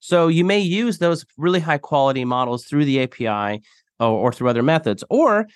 So 0.00 0.28
you 0.28 0.44
may 0.44 0.60
use 0.60 0.98
those 0.98 1.24
really 1.36 1.60
high 1.60 1.78
quality 1.78 2.24
models 2.24 2.64
through 2.64 2.84
the 2.84 3.02
API 3.02 3.62
or, 3.98 4.08
or 4.08 4.32
through 4.32 4.48
other 4.48 4.62
methods, 4.62 5.02
or 5.10 5.46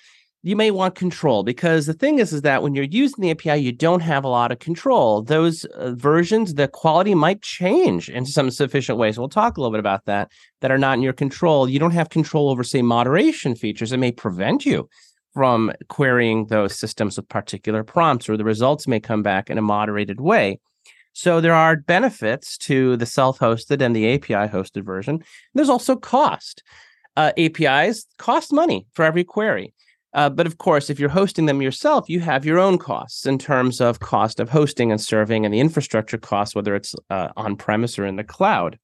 you 0.43 0.55
may 0.55 0.71
want 0.71 0.95
control 0.95 1.43
because 1.43 1.85
the 1.85 1.93
thing 1.93 2.17
is 2.17 2.33
is 2.33 2.41
that 2.41 2.63
when 2.63 2.73
you're 2.73 2.83
using 2.85 3.21
the 3.21 3.29
API, 3.29 3.61
you 3.61 3.71
don't 3.71 3.99
have 3.99 4.23
a 4.23 4.27
lot 4.27 4.51
of 4.51 4.57
control. 4.57 5.21
Those 5.21 5.65
uh, 5.65 5.91
versions, 5.91 6.55
the 6.55 6.67
quality 6.67 7.13
might 7.13 7.43
change 7.43 8.09
in 8.09 8.25
some 8.25 8.49
sufficient 8.49 8.97
ways. 8.97 9.19
We'll 9.19 9.29
talk 9.29 9.55
a 9.55 9.61
little 9.61 9.71
bit 9.71 9.79
about 9.79 10.05
that 10.05 10.31
that 10.61 10.71
are 10.71 10.79
not 10.79 10.95
in 10.95 11.03
your 11.03 11.13
control. 11.13 11.69
You 11.69 11.77
don't 11.77 11.91
have 11.91 12.09
control 12.09 12.49
over, 12.49 12.63
say, 12.63 12.81
moderation 12.81 13.55
features. 13.55 13.91
It 13.91 13.97
may 13.97 14.11
prevent 14.11 14.65
you 14.65 14.89
from 15.33 15.71
querying 15.87 16.47
those 16.47 16.75
systems 16.75 17.17
with 17.17 17.29
particular 17.29 17.83
prompts, 17.83 18.27
or 18.27 18.37
the 18.37 18.43
results 18.43 18.87
may 18.87 18.99
come 18.99 19.23
back 19.23 19.49
in 19.49 19.57
a 19.57 19.61
moderated 19.61 20.19
way. 20.19 20.59
So 21.13 21.41
there 21.41 21.53
are 21.53 21.75
benefits 21.75 22.57
to 22.59 22.95
the 22.97 23.05
self-hosted 23.05 23.81
and 23.81 23.95
the 23.95 24.13
API-hosted 24.13 24.83
version. 24.83 25.23
There's 25.53 25.69
also 25.69 25.95
cost. 25.95 26.63
Uh, 27.17 27.33
APIs 27.37 28.05
cost 28.17 28.53
money 28.53 28.87
for 28.93 29.03
every 29.03 29.25
query. 29.25 29.73
Uh, 30.13 30.29
but 30.29 30.47
of 30.47 30.57
course, 30.57 30.89
if 30.89 30.99
you're 30.99 31.09
hosting 31.09 31.45
them 31.45 31.61
yourself, 31.61 32.09
you 32.09 32.19
have 32.19 32.45
your 32.45 32.59
own 32.59 32.77
costs 32.77 33.25
in 33.25 33.37
terms 33.37 33.79
of 33.79 33.99
cost 33.99 34.39
of 34.39 34.49
hosting 34.49 34.91
and 34.91 34.99
serving 34.99 35.45
and 35.45 35.53
the 35.53 35.59
infrastructure 35.59 36.17
costs, 36.17 36.55
whether 36.55 36.75
it's 36.75 36.95
uh, 37.09 37.29
on 37.37 37.55
premise 37.55 37.97
or 37.97 38.05
in 38.05 38.17
the 38.17 38.23
cloud. 38.23 38.77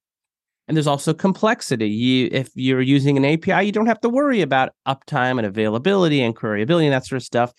And 0.67 0.75
there's 0.75 0.88
also 0.88 1.13
complexity. 1.13 1.88
You, 1.88 2.29
if 2.31 2.50
you're 2.55 2.81
using 2.81 3.17
an 3.17 3.25
API, 3.25 3.65
you 3.65 3.71
don't 3.71 3.86
have 3.86 4.01
to 4.01 4.09
worry 4.09 4.41
about 4.41 4.74
uptime 4.86 5.38
and 5.38 5.45
availability 5.45 6.21
and 6.21 6.36
queryability 6.36 6.83
and 6.83 6.93
that 6.93 7.05
sort 7.05 7.17
of 7.17 7.24
stuff. 7.24 7.53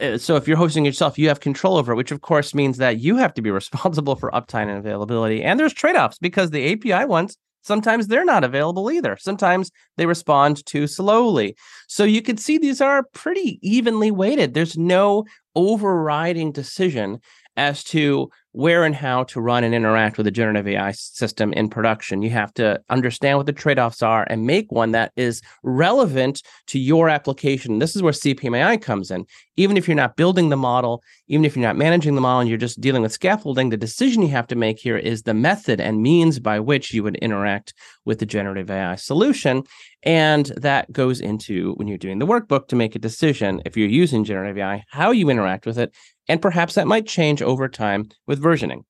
Uh, 0.00 0.18
so 0.18 0.36
if 0.36 0.46
you're 0.46 0.56
hosting 0.56 0.84
yourself, 0.84 1.18
you 1.18 1.28
have 1.28 1.40
control 1.40 1.76
over 1.76 1.92
it, 1.92 1.96
which 1.96 2.12
of 2.12 2.20
course 2.20 2.54
means 2.54 2.76
that 2.76 3.00
you 3.00 3.16
have 3.16 3.34
to 3.34 3.42
be 3.42 3.50
responsible 3.62 4.14
for 4.14 4.30
uptime 4.30 4.68
and 4.68 4.78
availability. 4.78 5.42
And 5.42 5.58
there's 5.58 5.74
trade-offs 5.74 6.18
because 6.18 6.50
the 6.50 6.72
API 6.72 7.06
ones 7.06 7.36
sometimes 7.62 8.06
they're 8.06 8.24
not 8.24 8.44
available 8.44 8.90
either. 8.90 9.16
Sometimes 9.18 9.70
they 9.96 10.06
respond 10.06 10.64
too 10.66 10.86
slowly. 10.86 11.56
So 11.88 12.04
you 12.04 12.22
can 12.22 12.36
see 12.36 12.58
these 12.58 12.80
are 12.80 13.04
pretty 13.12 13.58
evenly 13.62 14.10
weighted. 14.10 14.54
There's 14.54 14.78
no 14.78 15.24
overriding 15.54 16.52
decision 16.52 17.20
as 17.56 17.84
to 17.84 18.30
where 18.52 18.84
and 18.84 18.94
how 18.94 19.24
to 19.24 19.40
run 19.40 19.64
and 19.64 19.74
interact 19.74 20.18
with 20.18 20.26
a 20.26 20.30
generative 20.30 20.66
AI 20.66 20.92
system 20.92 21.52
in 21.52 21.68
production. 21.68 22.22
You 22.22 22.30
have 22.30 22.52
to 22.54 22.80
understand 22.88 23.38
what 23.38 23.46
the 23.46 23.52
trade 23.52 23.78
offs 23.78 24.02
are 24.02 24.26
and 24.28 24.46
make 24.46 24.72
one 24.72 24.92
that 24.92 25.12
is 25.16 25.40
relevant 25.62 26.42
to 26.68 26.78
your 26.78 27.08
application. 27.08 27.78
This 27.78 27.94
is 27.94 28.02
where 28.02 28.12
CPM 28.12 28.56
AI 28.56 28.76
comes 28.76 29.10
in. 29.10 29.24
Even 29.56 29.76
if 29.76 29.86
you're 29.86 29.94
not 29.94 30.16
building 30.16 30.48
the 30.48 30.56
model, 30.56 31.02
even 31.28 31.44
if 31.44 31.54
you're 31.54 31.66
not 31.66 31.76
managing 31.76 32.14
the 32.14 32.20
model 32.20 32.40
and 32.40 32.48
you're 32.48 32.58
just 32.58 32.80
dealing 32.80 33.02
with 33.02 33.12
scaffolding, 33.12 33.68
the 33.68 33.76
decision 33.76 34.22
you 34.22 34.28
have 34.28 34.46
to 34.48 34.56
make 34.56 34.78
here 34.78 34.96
is 34.96 35.22
the 35.22 35.34
method 35.34 35.80
and 35.80 36.02
means 36.02 36.38
by 36.40 36.58
which 36.58 36.92
you 36.92 37.02
would 37.02 37.16
interact 37.16 37.74
with 38.04 38.18
the 38.18 38.26
generative 38.26 38.70
AI 38.70 38.96
solution. 38.96 39.62
And 40.02 40.46
that 40.56 40.90
goes 40.92 41.20
into 41.20 41.74
when 41.74 41.86
you're 41.86 41.98
doing 41.98 42.18
the 42.18 42.26
workbook 42.26 42.68
to 42.68 42.76
make 42.76 42.94
a 42.96 43.00
decision 43.00 43.60
if 43.66 43.76
you're 43.76 43.88
using 43.88 44.24
generative 44.24 44.58
AI, 44.58 44.84
how 44.88 45.10
you 45.10 45.28
interact 45.28 45.66
with 45.66 45.78
it 45.78 45.94
and 46.28 46.40
perhaps 46.40 46.74
that 46.74 46.86
might 46.86 47.06
change 47.06 47.42
over 47.42 47.68
time 47.68 48.08
with 48.26 48.42
versioning. 48.42 48.82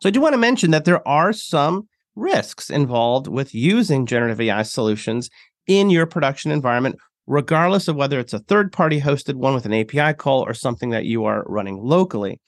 So 0.00 0.08
I 0.08 0.10
do 0.10 0.20
want 0.20 0.34
to 0.34 0.38
mention 0.38 0.70
that 0.72 0.84
there 0.84 1.06
are 1.06 1.32
some 1.32 1.88
risks 2.14 2.70
involved 2.70 3.26
with 3.26 3.54
using 3.54 4.06
generative 4.06 4.40
AI 4.40 4.62
solutions 4.62 5.30
in 5.66 5.90
your 5.90 6.06
production 6.06 6.50
environment, 6.50 6.96
regardless 7.26 7.88
of 7.88 7.96
whether 7.96 8.20
it's 8.20 8.32
a 8.32 8.38
third 8.40 8.72
party 8.72 9.00
hosted 9.00 9.34
one 9.34 9.54
with 9.54 9.66
an 9.66 9.74
API 9.74 10.14
call 10.14 10.42
or 10.42 10.54
something 10.54 10.90
that 10.90 11.06
you 11.06 11.24
are 11.24 11.44
running 11.46 11.78
locally. 11.78 12.40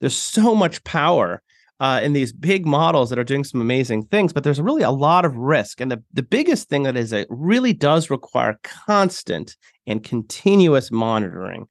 There's 0.00 0.16
so 0.16 0.54
much 0.54 0.82
power 0.84 1.42
uh, 1.80 2.00
in 2.02 2.12
these 2.12 2.32
big 2.32 2.66
models 2.66 3.10
that 3.10 3.18
are 3.18 3.24
doing 3.24 3.44
some 3.44 3.60
amazing 3.60 4.04
things, 4.06 4.32
but 4.32 4.44
there's 4.44 4.60
really 4.60 4.82
a 4.82 4.90
lot 4.90 5.24
of 5.24 5.36
risk. 5.36 5.80
And 5.80 5.90
the, 5.90 6.02
the 6.12 6.22
biggest 6.22 6.68
thing 6.68 6.84
that 6.84 6.96
is 6.96 7.12
it 7.12 7.26
really 7.30 7.72
does 7.72 8.10
require 8.10 8.58
constant 8.62 9.56
and 9.86 10.02
continuous 10.02 10.90
monitoring 10.90 11.66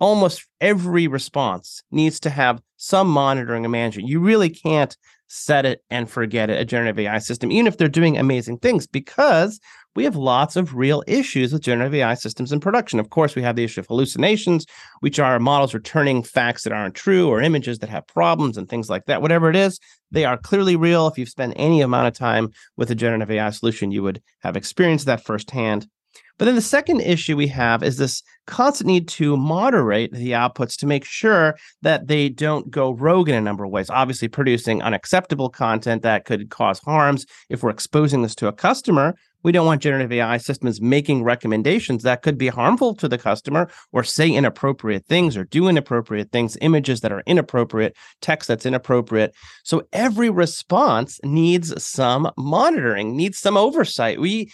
almost 0.00 0.46
every 0.60 1.06
response 1.06 1.82
needs 1.90 2.20
to 2.20 2.30
have 2.30 2.60
some 2.76 3.08
monitoring 3.08 3.64
and 3.64 3.72
management. 3.72 4.08
You 4.08 4.20
really 4.20 4.50
can't 4.50 4.96
set 5.26 5.66
it 5.66 5.82
and 5.90 6.08
forget 6.08 6.50
it, 6.50 6.60
a 6.60 6.64
generative 6.64 6.98
AI 6.98 7.18
system, 7.18 7.52
even 7.52 7.66
if 7.66 7.76
they're 7.76 7.88
doing 7.88 8.16
amazing 8.16 8.58
things, 8.58 8.86
because 8.86 9.60
we 9.98 10.04
have 10.04 10.14
lots 10.14 10.54
of 10.54 10.76
real 10.76 11.02
issues 11.08 11.52
with 11.52 11.60
generative 11.60 11.92
AI 11.92 12.14
systems 12.14 12.52
in 12.52 12.60
production. 12.60 13.00
Of 13.00 13.10
course, 13.10 13.34
we 13.34 13.42
have 13.42 13.56
the 13.56 13.64
issue 13.64 13.80
of 13.80 13.88
hallucinations, 13.88 14.64
which 15.00 15.18
are 15.18 15.40
models 15.40 15.74
returning 15.74 16.22
facts 16.22 16.62
that 16.62 16.72
aren't 16.72 16.94
true 16.94 17.28
or 17.28 17.42
images 17.42 17.80
that 17.80 17.90
have 17.90 18.06
problems 18.06 18.56
and 18.56 18.68
things 18.68 18.88
like 18.88 19.06
that. 19.06 19.22
Whatever 19.22 19.50
it 19.50 19.56
is, 19.56 19.80
they 20.12 20.24
are 20.24 20.38
clearly 20.38 20.76
real. 20.76 21.08
If 21.08 21.18
you've 21.18 21.28
spent 21.28 21.54
any 21.56 21.80
amount 21.80 22.06
of 22.06 22.14
time 22.14 22.50
with 22.76 22.92
a 22.92 22.94
generative 22.94 23.28
AI 23.28 23.50
solution, 23.50 23.90
you 23.90 24.04
would 24.04 24.22
have 24.44 24.56
experienced 24.56 25.06
that 25.06 25.24
firsthand. 25.24 25.88
But 26.38 26.44
then 26.44 26.54
the 26.54 26.62
second 26.62 27.00
issue 27.00 27.36
we 27.36 27.48
have 27.48 27.82
is 27.82 27.96
this 27.96 28.22
constant 28.46 28.86
need 28.86 29.08
to 29.08 29.36
moderate 29.36 30.12
the 30.12 30.30
outputs 30.30 30.76
to 30.78 30.86
make 30.86 31.04
sure 31.04 31.56
that 31.82 32.06
they 32.06 32.28
don't 32.28 32.70
go 32.70 32.92
rogue 32.92 33.28
in 33.28 33.34
a 33.34 33.40
number 33.40 33.64
of 33.64 33.72
ways. 33.72 33.90
Obviously, 33.90 34.28
producing 34.28 34.80
unacceptable 34.80 35.48
content 35.48 36.02
that 36.02 36.24
could 36.24 36.50
cause 36.50 36.78
harms. 36.78 37.26
If 37.48 37.64
we're 37.64 37.70
exposing 37.70 38.22
this 38.22 38.36
to 38.36 38.46
a 38.46 38.52
customer, 38.52 39.16
we 39.42 39.52
don't 39.52 39.66
want 39.66 39.82
generative 39.82 40.12
AI 40.12 40.36
systems 40.38 40.80
making 40.80 41.22
recommendations 41.22 42.02
that 42.02 42.22
could 42.22 42.38
be 42.38 42.48
harmful 42.48 42.94
to 42.96 43.08
the 43.08 43.18
customer 43.18 43.70
or 43.92 44.02
say 44.02 44.28
inappropriate 44.30 45.06
things 45.06 45.36
or 45.36 45.44
do 45.44 45.68
inappropriate 45.68 46.32
things, 46.32 46.56
images 46.60 47.00
that 47.00 47.12
are 47.12 47.22
inappropriate, 47.26 47.96
text 48.20 48.48
that's 48.48 48.66
inappropriate. 48.66 49.34
So 49.64 49.86
every 49.92 50.30
response 50.30 51.20
needs 51.22 51.82
some 51.82 52.30
monitoring, 52.36 53.16
needs 53.16 53.38
some 53.38 53.56
oversight. 53.56 54.20
We 54.20 54.50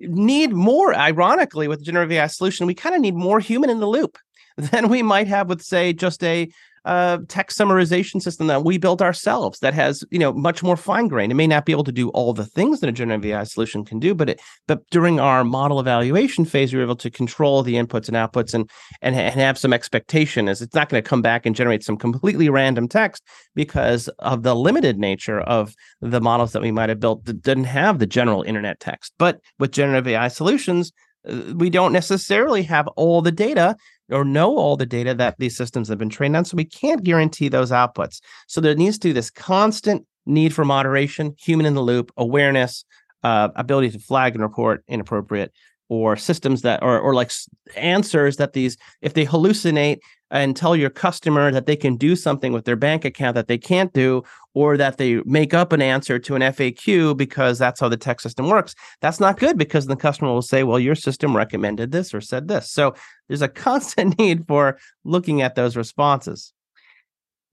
need 0.00 0.52
more, 0.52 0.94
ironically, 0.94 1.68
with 1.68 1.82
generative 1.82 2.12
AI 2.12 2.28
solution, 2.28 2.66
we 2.66 2.74
kind 2.74 2.94
of 2.94 3.00
need 3.00 3.14
more 3.14 3.40
human 3.40 3.70
in 3.70 3.80
the 3.80 3.86
loop 3.86 4.18
than 4.56 4.88
we 4.88 5.02
might 5.02 5.26
have 5.26 5.48
with, 5.48 5.62
say, 5.62 5.92
just 5.92 6.22
a 6.22 6.48
uh, 6.88 7.18
text 7.28 7.58
summarization 7.58 8.22
system 8.22 8.46
that 8.46 8.64
we 8.64 8.78
built 8.78 9.02
ourselves 9.02 9.58
that 9.58 9.74
has 9.74 10.02
you 10.10 10.18
know 10.18 10.32
much 10.32 10.62
more 10.62 10.74
fine 10.76 11.06
grained. 11.06 11.30
It 11.30 11.34
may 11.34 11.46
not 11.46 11.66
be 11.66 11.72
able 11.72 11.84
to 11.84 11.92
do 11.92 12.08
all 12.10 12.32
the 12.32 12.46
things 12.46 12.80
that 12.80 12.88
a 12.88 12.92
generative 12.92 13.26
AI 13.26 13.44
solution 13.44 13.84
can 13.84 13.98
do, 13.98 14.14
but 14.14 14.30
it 14.30 14.40
but 14.66 14.88
during 14.90 15.20
our 15.20 15.44
model 15.44 15.80
evaluation 15.80 16.46
phase, 16.46 16.72
we 16.72 16.78
were 16.78 16.86
able 16.86 16.96
to 16.96 17.10
control 17.10 17.62
the 17.62 17.74
inputs 17.74 18.08
and 18.08 18.16
outputs 18.16 18.54
and 18.54 18.70
and, 19.02 19.14
and 19.14 19.38
have 19.38 19.58
some 19.58 19.74
expectation 19.74 20.48
as 20.48 20.62
it's 20.62 20.74
not 20.74 20.88
going 20.88 21.02
to 21.02 21.06
come 21.06 21.20
back 21.20 21.44
and 21.44 21.54
generate 21.54 21.84
some 21.84 21.98
completely 21.98 22.48
random 22.48 22.88
text 22.88 23.22
because 23.54 24.08
of 24.20 24.42
the 24.42 24.56
limited 24.56 24.98
nature 24.98 25.40
of 25.40 25.74
the 26.00 26.22
models 26.22 26.52
that 26.52 26.62
we 26.62 26.72
might 26.72 26.88
have 26.88 27.00
built 27.00 27.22
that 27.26 27.42
didn't 27.42 27.64
have 27.64 27.98
the 27.98 28.06
general 28.06 28.42
internet 28.44 28.80
text. 28.80 29.12
But 29.18 29.40
with 29.58 29.72
generative 29.72 30.08
AI 30.08 30.28
solutions, 30.28 30.90
uh, 31.28 31.52
we 31.54 31.68
don't 31.68 31.92
necessarily 31.92 32.62
have 32.62 32.88
all 32.96 33.20
the 33.20 33.32
data 33.32 33.76
or 34.10 34.24
know 34.24 34.56
all 34.56 34.76
the 34.76 34.86
data 34.86 35.14
that 35.14 35.36
these 35.38 35.56
systems 35.56 35.88
have 35.88 35.98
been 35.98 36.08
trained 36.08 36.36
on. 36.36 36.44
So 36.44 36.56
we 36.56 36.64
can't 36.64 37.04
guarantee 37.04 37.48
those 37.48 37.70
outputs. 37.70 38.20
So 38.46 38.60
there 38.60 38.74
needs 38.74 38.98
to 38.98 39.08
be 39.08 39.12
this 39.12 39.30
constant 39.30 40.06
need 40.26 40.54
for 40.54 40.64
moderation, 40.64 41.34
human 41.38 41.66
in 41.66 41.74
the 41.74 41.82
loop, 41.82 42.12
awareness, 42.16 42.84
uh, 43.22 43.48
ability 43.56 43.90
to 43.90 43.98
flag 43.98 44.34
and 44.34 44.42
report 44.42 44.84
inappropriate 44.88 45.52
or 45.88 46.16
systems 46.16 46.62
that 46.62 46.82
or 46.82 46.98
or 46.98 47.14
like 47.14 47.30
answers 47.76 48.36
that 48.36 48.52
these 48.52 48.76
if 49.00 49.14
they 49.14 49.24
hallucinate 49.24 49.98
and 50.30 50.56
tell 50.56 50.76
your 50.76 50.90
customer 50.90 51.50
that 51.50 51.64
they 51.64 51.76
can 51.76 51.96
do 51.96 52.14
something 52.14 52.52
with 52.52 52.66
their 52.66 52.76
bank 52.76 53.04
account 53.04 53.34
that 53.34 53.48
they 53.48 53.56
can't 53.56 53.92
do 53.94 54.22
or 54.52 54.76
that 54.76 54.98
they 54.98 55.16
make 55.24 55.54
up 55.54 55.72
an 55.72 55.80
answer 55.80 56.18
to 56.18 56.34
an 56.34 56.42
FAQ 56.42 57.16
because 57.16 57.58
that's 57.58 57.80
how 57.80 57.88
the 57.88 57.96
tech 57.96 58.20
system 58.20 58.48
works 58.48 58.74
that's 59.00 59.20
not 59.20 59.38
good 59.38 59.56
because 59.56 59.86
the 59.86 59.96
customer 59.96 60.30
will 60.30 60.42
say 60.42 60.62
well 60.62 60.78
your 60.78 60.94
system 60.94 61.36
recommended 61.36 61.92
this 61.92 62.12
or 62.12 62.20
said 62.20 62.48
this. 62.48 62.70
So 62.70 62.94
there's 63.28 63.42
a 63.42 63.48
constant 63.68 64.18
need 64.18 64.46
for 64.46 64.78
looking 65.04 65.42
at 65.42 65.54
those 65.54 65.76
responses 65.76 66.52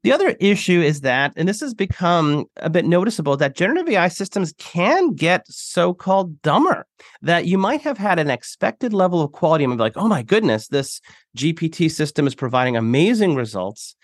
the 0.06 0.14
other 0.14 0.36
issue 0.40 0.82
is 0.82 1.02
that, 1.02 1.34
and 1.36 1.50
this 1.50 1.62
has 1.62 1.74
become 1.74 2.46
a 2.58 2.70
bit 2.70 2.86
noticeable, 2.86 3.36
that 3.38 3.56
generative 3.56 3.90
AI 3.90 4.08
systems 4.08 4.54
can 4.60 5.16
get 5.16 5.48
so 5.48 5.96
called 5.96 6.44
dumber, 6.44 6.86
that 7.24 7.48
you 7.48 7.58
might 7.58 7.82
have 7.82 7.98
had 7.98 8.20
an 8.20 8.30
expected 8.30 8.94
level 8.94 9.24
of 9.24 9.32
quality 9.32 9.64
and 9.64 9.76
be 9.76 9.80
like, 9.80 9.98
oh 9.98 10.08
my 10.08 10.22
goodness, 10.22 10.68
this 10.68 11.02
GPT 11.36 11.90
system 11.90 12.28
is 12.28 12.36
providing 12.36 12.78
amazing 12.78 13.34
results. 13.34 13.96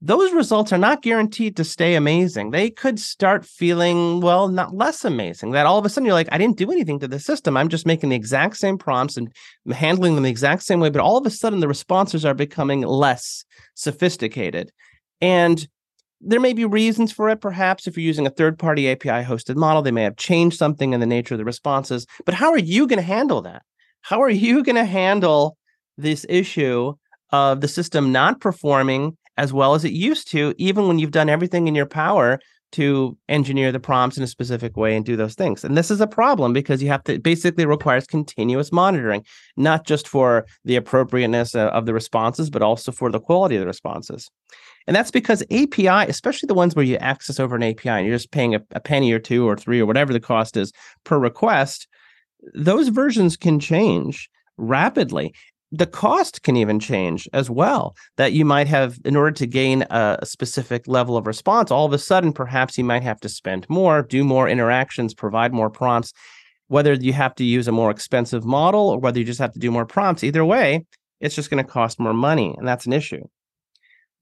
Those 0.00 0.32
results 0.32 0.72
are 0.72 0.78
not 0.78 1.02
guaranteed 1.02 1.58
to 1.58 1.64
stay 1.64 1.94
amazing. 1.94 2.52
They 2.52 2.70
could 2.70 2.98
start 2.98 3.44
feeling, 3.44 4.22
well, 4.22 4.48
not 4.48 4.74
less 4.74 5.04
amazing. 5.04 5.50
That 5.50 5.66
all 5.66 5.78
of 5.78 5.84
a 5.84 5.90
sudden 5.90 6.06
you're 6.06 6.14
like, 6.14 6.30
I 6.32 6.38
didn't 6.38 6.56
do 6.56 6.72
anything 6.72 7.00
to 7.00 7.08
the 7.08 7.20
system. 7.20 7.58
I'm 7.58 7.68
just 7.68 7.84
making 7.84 8.08
the 8.08 8.16
exact 8.16 8.56
same 8.56 8.78
prompts 8.78 9.18
and 9.18 9.30
handling 9.70 10.14
them 10.14 10.24
the 10.24 10.30
exact 10.30 10.62
same 10.62 10.80
way. 10.80 10.88
But 10.88 11.02
all 11.02 11.18
of 11.18 11.26
a 11.26 11.30
sudden 11.30 11.60
the 11.60 11.68
responses 11.68 12.24
are 12.24 12.32
becoming 12.32 12.80
less 12.80 13.44
sophisticated. 13.74 14.72
And 15.20 15.66
there 16.20 16.40
may 16.40 16.52
be 16.52 16.64
reasons 16.64 17.12
for 17.12 17.28
it. 17.30 17.40
Perhaps 17.40 17.86
if 17.86 17.96
you're 17.96 18.04
using 18.04 18.26
a 18.26 18.30
third 18.30 18.58
party 18.58 18.90
API 18.90 19.24
hosted 19.24 19.56
model, 19.56 19.82
they 19.82 19.90
may 19.90 20.02
have 20.02 20.16
changed 20.16 20.58
something 20.58 20.92
in 20.92 21.00
the 21.00 21.06
nature 21.06 21.34
of 21.34 21.38
the 21.38 21.44
responses. 21.44 22.06
But 22.26 22.34
how 22.34 22.50
are 22.50 22.58
you 22.58 22.86
going 22.86 22.98
to 22.98 23.02
handle 23.02 23.40
that? 23.42 23.62
How 24.02 24.22
are 24.22 24.30
you 24.30 24.62
going 24.62 24.76
to 24.76 24.84
handle 24.84 25.56
this 25.96 26.26
issue 26.28 26.94
of 27.32 27.60
the 27.60 27.68
system 27.68 28.12
not 28.12 28.40
performing 28.40 29.16
as 29.36 29.52
well 29.52 29.74
as 29.74 29.84
it 29.84 29.92
used 29.92 30.30
to, 30.30 30.54
even 30.58 30.86
when 30.86 30.98
you've 30.98 31.10
done 31.10 31.30
everything 31.30 31.68
in 31.68 31.74
your 31.74 31.86
power 31.86 32.38
to 32.72 33.16
engineer 33.28 33.72
the 33.72 33.80
prompts 33.80 34.16
in 34.16 34.22
a 34.22 34.28
specific 34.28 34.76
way 34.76 34.94
and 34.94 35.04
do 35.04 35.16
those 35.16 35.34
things. 35.34 35.64
And 35.64 35.76
this 35.76 35.90
is 35.90 36.00
a 36.00 36.06
problem 36.06 36.52
because 36.52 36.82
you 36.82 36.88
have 36.88 37.02
to 37.04 37.18
basically 37.18 37.66
requires 37.66 38.06
continuous 38.06 38.70
monitoring, 38.70 39.24
not 39.56 39.86
just 39.86 40.06
for 40.06 40.46
the 40.64 40.76
appropriateness 40.76 41.54
uh, 41.54 41.68
of 41.68 41.86
the 41.86 41.94
responses, 41.94 42.50
but 42.50 42.62
also 42.62 42.92
for 42.92 43.10
the 43.10 43.18
quality 43.20 43.56
of 43.56 43.60
the 43.60 43.66
responses. 43.66 44.30
And 44.90 44.96
that's 44.96 45.12
because 45.12 45.44
API, 45.52 46.10
especially 46.10 46.48
the 46.48 46.54
ones 46.54 46.74
where 46.74 46.84
you 46.84 46.96
access 46.96 47.38
over 47.38 47.54
an 47.54 47.62
API 47.62 47.90
and 47.90 48.08
you're 48.08 48.16
just 48.16 48.32
paying 48.32 48.56
a, 48.56 48.62
a 48.72 48.80
penny 48.80 49.12
or 49.12 49.20
two 49.20 49.48
or 49.48 49.56
three 49.56 49.78
or 49.78 49.86
whatever 49.86 50.12
the 50.12 50.18
cost 50.18 50.56
is 50.56 50.72
per 51.04 51.16
request, 51.16 51.86
those 52.54 52.88
versions 52.88 53.36
can 53.36 53.60
change 53.60 54.28
rapidly. 54.56 55.32
The 55.70 55.86
cost 55.86 56.42
can 56.42 56.56
even 56.56 56.80
change 56.80 57.28
as 57.32 57.48
well. 57.48 57.94
That 58.16 58.32
you 58.32 58.44
might 58.44 58.66
have, 58.66 58.98
in 59.04 59.14
order 59.14 59.30
to 59.30 59.46
gain 59.46 59.82
a, 59.90 60.18
a 60.22 60.26
specific 60.26 60.88
level 60.88 61.16
of 61.16 61.28
response, 61.28 61.70
all 61.70 61.86
of 61.86 61.92
a 61.92 61.98
sudden, 61.98 62.32
perhaps 62.32 62.76
you 62.76 62.82
might 62.82 63.04
have 63.04 63.20
to 63.20 63.28
spend 63.28 63.70
more, 63.70 64.02
do 64.02 64.24
more 64.24 64.48
interactions, 64.48 65.14
provide 65.14 65.52
more 65.54 65.70
prompts. 65.70 66.12
Whether 66.66 66.94
you 66.94 67.12
have 67.12 67.36
to 67.36 67.44
use 67.44 67.68
a 67.68 67.72
more 67.72 67.92
expensive 67.92 68.44
model 68.44 68.88
or 68.88 68.98
whether 68.98 69.20
you 69.20 69.24
just 69.24 69.38
have 69.38 69.52
to 69.52 69.60
do 69.60 69.70
more 69.70 69.86
prompts, 69.86 70.24
either 70.24 70.44
way, 70.44 70.84
it's 71.20 71.36
just 71.36 71.48
going 71.48 71.64
to 71.64 71.70
cost 71.70 72.00
more 72.00 72.12
money. 72.12 72.56
And 72.58 72.66
that's 72.66 72.86
an 72.86 72.92
issue. 72.92 73.22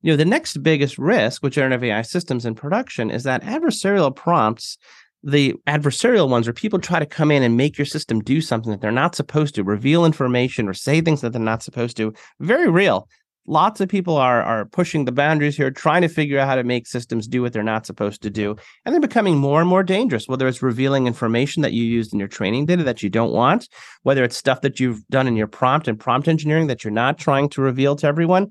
You 0.02 0.12
know, 0.12 0.16
the 0.16 0.24
next 0.24 0.62
biggest 0.62 0.96
risk 0.96 1.42
with 1.42 1.54
generative 1.54 1.82
AI 1.82 2.02
systems 2.02 2.46
in 2.46 2.54
production 2.54 3.10
is 3.10 3.24
that 3.24 3.42
adversarial 3.42 4.14
prompts, 4.14 4.78
the 5.24 5.54
adversarial 5.66 6.28
ones 6.28 6.46
where 6.46 6.54
people 6.54 6.78
try 6.78 7.00
to 7.00 7.06
come 7.06 7.32
in 7.32 7.42
and 7.42 7.56
make 7.56 7.76
your 7.76 7.84
system 7.84 8.20
do 8.20 8.40
something 8.40 8.70
that 8.70 8.80
they're 8.80 8.92
not 8.92 9.16
supposed 9.16 9.56
to, 9.56 9.64
reveal 9.64 10.04
information 10.04 10.68
or 10.68 10.74
say 10.74 11.00
things 11.00 11.20
that 11.20 11.32
they're 11.32 11.42
not 11.42 11.64
supposed 11.64 11.96
to, 11.96 12.14
very 12.38 12.70
real. 12.70 13.08
Lots 13.44 13.80
of 13.80 13.88
people 13.88 14.14
are 14.16 14.42
are 14.42 14.66
pushing 14.66 15.06
the 15.06 15.10
boundaries 15.10 15.56
here, 15.56 15.70
trying 15.70 16.02
to 16.02 16.08
figure 16.08 16.38
out 16.38 16.46
how 16.46 16.54
to 16.54 16.64
make 16.64 16.86
systems 16.86 17.26
do 17.26 17.40
what 17.40 17.54
they're 17.54 17.62
not 17.62 17.86
supposed 17.86 18.20
to 18.22 18.30
do. 18.30 18.54
And 18.84 18.94
they're 18.94 19.00
becoming 19.00 19.38
more 19.38 19.60
and 19.60 19.68
more 19.68 19.82
dangerous, 19.82 20.28
whether 20.28 20.46
it's 20.46 20.62
revealing 20.62 21.06
information 21.06 21.62
that 21.62 21.72
you 21.72 21.82
used 21.82 22.12
in 22.12 22.18
your 22.18 22.28
training 22.28 22.66
data 22.66 22.84
that 22.84 23.02
you 23.02 23.08
don't 23.08 23.32
want, 23.32 23.66
whether 24.02 24.22
it's 24.22 24.36
stuff 24.36 24.60
that 24.60 24.78
you've 24.78 25.04
done 25.08 25.26
in 25.26 25.34
your 25.34 25.46
prompt 25.46 25.88
and 25.88 25.98
prompt 25.98 26.28
engineering 26.28 26.66
that 26.66 26.84
you're 26.84 26.92
not 26.92 27.18
trying 27.18 27.48
to 27.48 27.62
reveal 27.62 27.96
to 27.96 28.06
everyone 28.06 28.50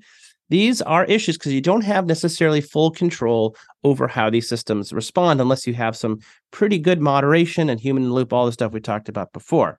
these 0.50 0.80
are 0.82 1.04
issues 1.04 1.36
because 1.36 1.52
you 1.52 1.60
don't 1.60 1.84
have 1.84 2.06
necessarily 2.06 2.60
full 2.60 2.90
control 2.90 3.56
over 3.84 4.08
how 4.08 4.30
these 4.30 4.48
systems 4.48 4.92
respond 4.92 5.40
unless 5.40 5.66
you 5.66 5.74
have 5.74 5.96
some 5.96 6.20
pretty 6.50 6.78
good 6.78 7.00
moderation 7.00 7.68
and 7.68 7.80
human 7.80 8.12
loop, 8.12 8.32
all 8.32 8.46
the 8.46 8.52
stuff 8.52 8.72
we 8.72 8.80
talked 8.80 9.08
about 9.08 9.32
before. 9.32 9.78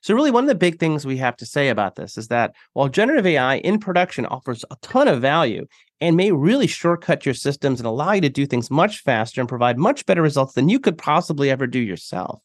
So, 0.00 0.14
really, 0.14 0.30
one 0.30 0.44
of 0.44 0.48
the 0.48 0.54
big 0.54 0.78
things 0.78 1.04
we 1.04 1.18
have 1.18 1.36
to 1.36 1.46
say 1.46 1.68
about 1.68 1.96
this 1.96 2.16
is 2.16 2.28
that 2.28 2.54
while 2.72 2.88
generative 2.88 3.26
AI 3.26 3.56
in 3.56 3.78
production 3.78 4.26
offers 4.26 4.64
a 4.70 4.76
ton 4.82 5.08
of 5.08 5.20
value 5.20 5.66
and 6.00 6.16
may 6.16 6.32
really 6.32 6.66
shortcut 6.66 7.24
your 7.24 7.34
systems 7.34 7.80
and 7.80 7.86
allow 7.86 8.12
you 8.12 8.20
to 8.22 8.28
do 8.28 8.46
things 8.46 8.70
much 8.70 9.00
faster 9.00 9.40
and 9.40 9.48
provide 9.48 9.78
much 9.78 10.06
better 10.06 10.22
results 10.22 10.54
than 10.54 10.68
you 10.68 10.78
could 10.78 10.98
possibly 10.98 11.50
ever 11.50 11.66
do 11.66 11.78
yourself, 11.78 12.40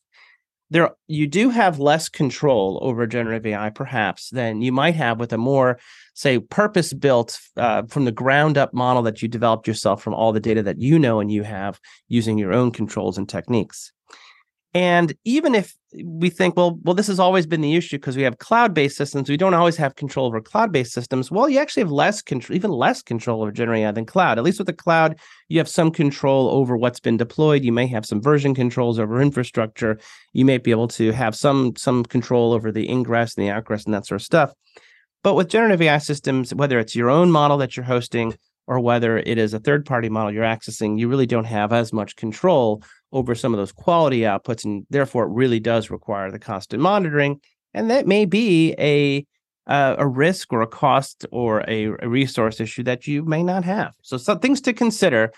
there 0.72 0.92
you 1.08 1.28
do 1.28 1.50
have 1.50 1.80
less 1.80 2.08
control 2.08 2.80
over 2.82 3.06
generative 3.06 3.46
AI, 3.46 3.70
perhaps, 3.70 4.30
than 4.30 4.62
you 4.62 4.72
might 4.72 4.96
have 4.96 5.20
with 5.20 5.34
a 5.34 5.38
more, 5.38 5.78
say, 6.14 6.40
purpose-built 6.40 7.40
uh, 7.58 7.84
from 7.84 8.06
the 8.06 8.12
ground 8.12 8.58
up 8.58 8.74
model 8.74 9.04
that 9.04 9.22
you 9.22 9.28
developed 9.28 9.68
yourself 9.68 10.02
from 10.02 10.14
all 10.14 10.32
the 10.32 10.40
data 10.40 10.64
that 10.64 10.80
you 10.80 10.98
know 10.98 11.20
and 11.20 11.30
you 11.30 11.44
have 11.44 11.80
using 12.08 12.38
your 12.38 12.54
own 12.54 12.72
controls 12.72 13.18
and 13.18 13.28
techniques. 13.28 13.92
And 14.74 15.14
even 15.26 15.54
if 15.54 15.76
we 16.02 16.30
think, 16.30 16.56
well, 16.56 16.80
well, 16.84 16.96
this 16.96 17.08
has 17.08 17.20
always 17.20 17.46
been 17.46 17.60
the 17.60 17.76
issue 17.76 17.98
because 17.98 18.16
we 18.16 18.24
have 18.24 18.38
cloud-based 18.38 18.96
systems, 18.96 19.28
we 19.28 19.36
don't 19.36 19.54
always 19.54 19.76
have 19.76 19.96
control 19.96 20.28
over 20.28 20.40
cloud-based 20.40 20.94
systems. 20.94 21.30
Well, 21.30 21.50
you 21.50 21.60
actually 21.60 21.84
have 21.84 21.92
less 21.92 22.22
control, 22.22 22.56
even 22.56 22.72
less 22.72 23.02
control 23.02 23.42
over 23.42 23.52
generating 23.52 23.94
than 23.94 24.06
cloud. 24.06 24.38
At 24.38 24.46
least 24.46 24.60
with 24.60 24.68
the 24.68 24.74
cloud, 24.74 25.20
you 25.50 25.58
have 25.58 25.68
some 25.68 25.92
control 25.92 26.50
over 26.50 26.78
what's 26.78 27.02
been 27.02 27.18
deployed. 27.18 27.66
You 27.66 27.74
may 27.74 27.88
have 27.88 28.06
some 28.06 28.22
version 28.22 28.56
controls 28.56 28.98
over 28.98 29.22
infrastructure. 29.22 30.00
You 30.32 30.46
may 30.46 30.58
be 30.58 30.72
able 30.72 30.88
to 30.90 31.12
have 31.12 31.36
some 31.36 31.76
some 31.76 32.06
control 32.06 32.54
over 32.54 32.72
the 32.72 32.90
ingress 32.90 33.36
and 33.36 33.46
the 33.46 33.52
outgress 33.52 33.84
and 33.84 33.94
that 33.94 34.06
sort 34.06 34.22
of 34.22 34.26
stuff. 34.26 34.54
But 35.24 35.36
with 35.36 35.50
generative 35.50 35.82
AI 35.82 35.98
systems, 35.98 36.56
whether 36.56 36.80
it's 36.80 36.96
your 36.96 37.10
own 37.10 37.30
model 37.30 37.58
that 37.58 37.76
you're 37.76 37.84
hosting 37.86 38.38
or 38.68 38.80
whether 38.80 39.18
it 39.18 39.38
is 39.38 39.54
a 39.54 39.60
third-party 39.60 40.08
model 40.08 40.32
you're 40.32 40.44
accessing, 40.44 40.98
you 40.98 41.10
really 41.10 41.26
don't 41.26 41.44
have 41.46 41.74
as 41.74 41.92
much 41.92 42.16
control 42.16 42.82
over 43.12 43.36
some 43.36 43.54
of 43.54 43.58
those 43.58 43.72
quality 43.72 44.22
outputs, 44.22 44.64
and 44.64 44.86
therefore 44.90 45.26
it 45.26 45.34
really 45.34 45.60
does 45.60 45.90
require 45.90 46.32
the 46.32 46.40
constant 46.40 46.82
monitoring. 46.82 47.40
And 47.74 47.90
that 47.90 48.08
may 48.08 48.26
be 48.26 48.76
a 48.78 49.26
uh, 49.68 49.96
a 50.00 50.08
risk 50.08 50.52
or 50.52 50.62
a 50.62 50.68
cost 50.68 51.26
or 51.32 51.64
a, 51.68 51.86
a, 52.00 52.10
resource 52.10 52.60
issue 52.60 52.82
that 52.84 53.06
you 53.06 53.24
may 53.24 53.44
not 53.44 53.64
have. 53.64 53.94
So 54.02 54.18
some 54.18 54.40
things 54.40 54.60
to 54.62 54.74
consider 54.74 55.32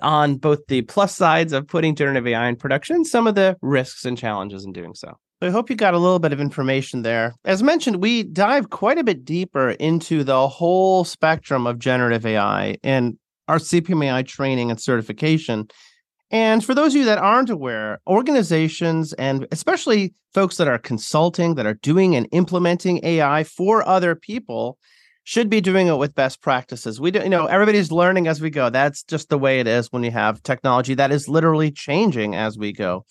on 0.00 0.36
both 0.36 0.60
the 0.68 0.82
plus 0.82 1.14
sides 1.14 1.52
of 1.52 1.66
putting 1.66 1.94
generative 1.94 2.26
AI 2.26 2.48
in 2.48 2.56
production, 2.56 3.04
some 3.04 3.26
of 3.26 3.34
the 3.34 3.56
risks 3.60 4.04
and 4.04 4.16
challenges 4.16 4.64
in 4.64 4.72
doing 4.72 4.94
so. 4.94 5.18
So 5.42 5.48
I 5.48 5.50
hope 5.50 5.68
you 5.68 5.76
got 5.76 5.94
a 5.94 5.98
little 5.98 6.20
bit 6.20 6.32
of 6.32 6.40
information 6.40 7.02
there. 7.02 7.34
As 7.44 7.62
mentioned, 7.62 8.00
we 8.00 8.22
dive 8.22 8.70
quite 8.70 8.98
a 8.98 9.04
bit 9.04 9.24
deeper 9.24 9.70
into 9.72 10.24
the 10.24 10.48
whole 10.48 11.04
spectrum 11.04 11.66
of 11.66 11.78
generative 11.78 12.24
AI 12.24 12.76
and 12.82 13.18
our 13.48 13.58
CPMAI 13.58 14.26
training 14.26 14.70
and 14.70 14.80
certification. 14.80 15.68
And 16.30 16.64
for 16.64 16.74
those 16.74 16.94
of 16.94 16.98
you 16.98 17.04
that 17.04 17.18
aren't 17.18 17.50
aware, 17.50 18.00
organizations 18.06 19.12
and 19.14 19.46
especially 19.52 20.14
folks 20.32 20.56
that 20.56 20.68
are 20.68 20.78
consulting, 20.78 21.54
that 21.54 21.66
are 21.66 21.74
doing 21.74 22.16
and 22.16 22.28
implementing 22.32 23.04
AI 23.04 23.44
for 23.44 23.86
other 23.86 24.14
people, 24.14 24.78
should 25.24 25.48
be 25.48 25.60
doing 25.60 25.86
it 25.86 25.96
with 25.96 26.14
best 26.14 26.42
practices. 26.42 27.00
We 27.00 27.10
don't, 27.10 27.24
you 27.24 27.30
know, 27.30 27.46
everybody's 27.46 27.90
learning 27.90 28.28
as 28.28 28.40
we 28.40 28.50
go. 28.50 28.68
That's 28.68 29.02
just 29.02 29.30
the 29.30 29.38
way 29.38 29.58
it 29.58 29.66
is 29.66 29.90
when 29.90 30.04
you 30.04 30.10
have 30.10 30.42
technology 30.42 30.94
that 30.94 31.10
is 31.10 31.28
literally 31.28 31.70
changing 31.70 32.34
as 32.34 32.58
we 32.58 32.72
go. 32.72 33.06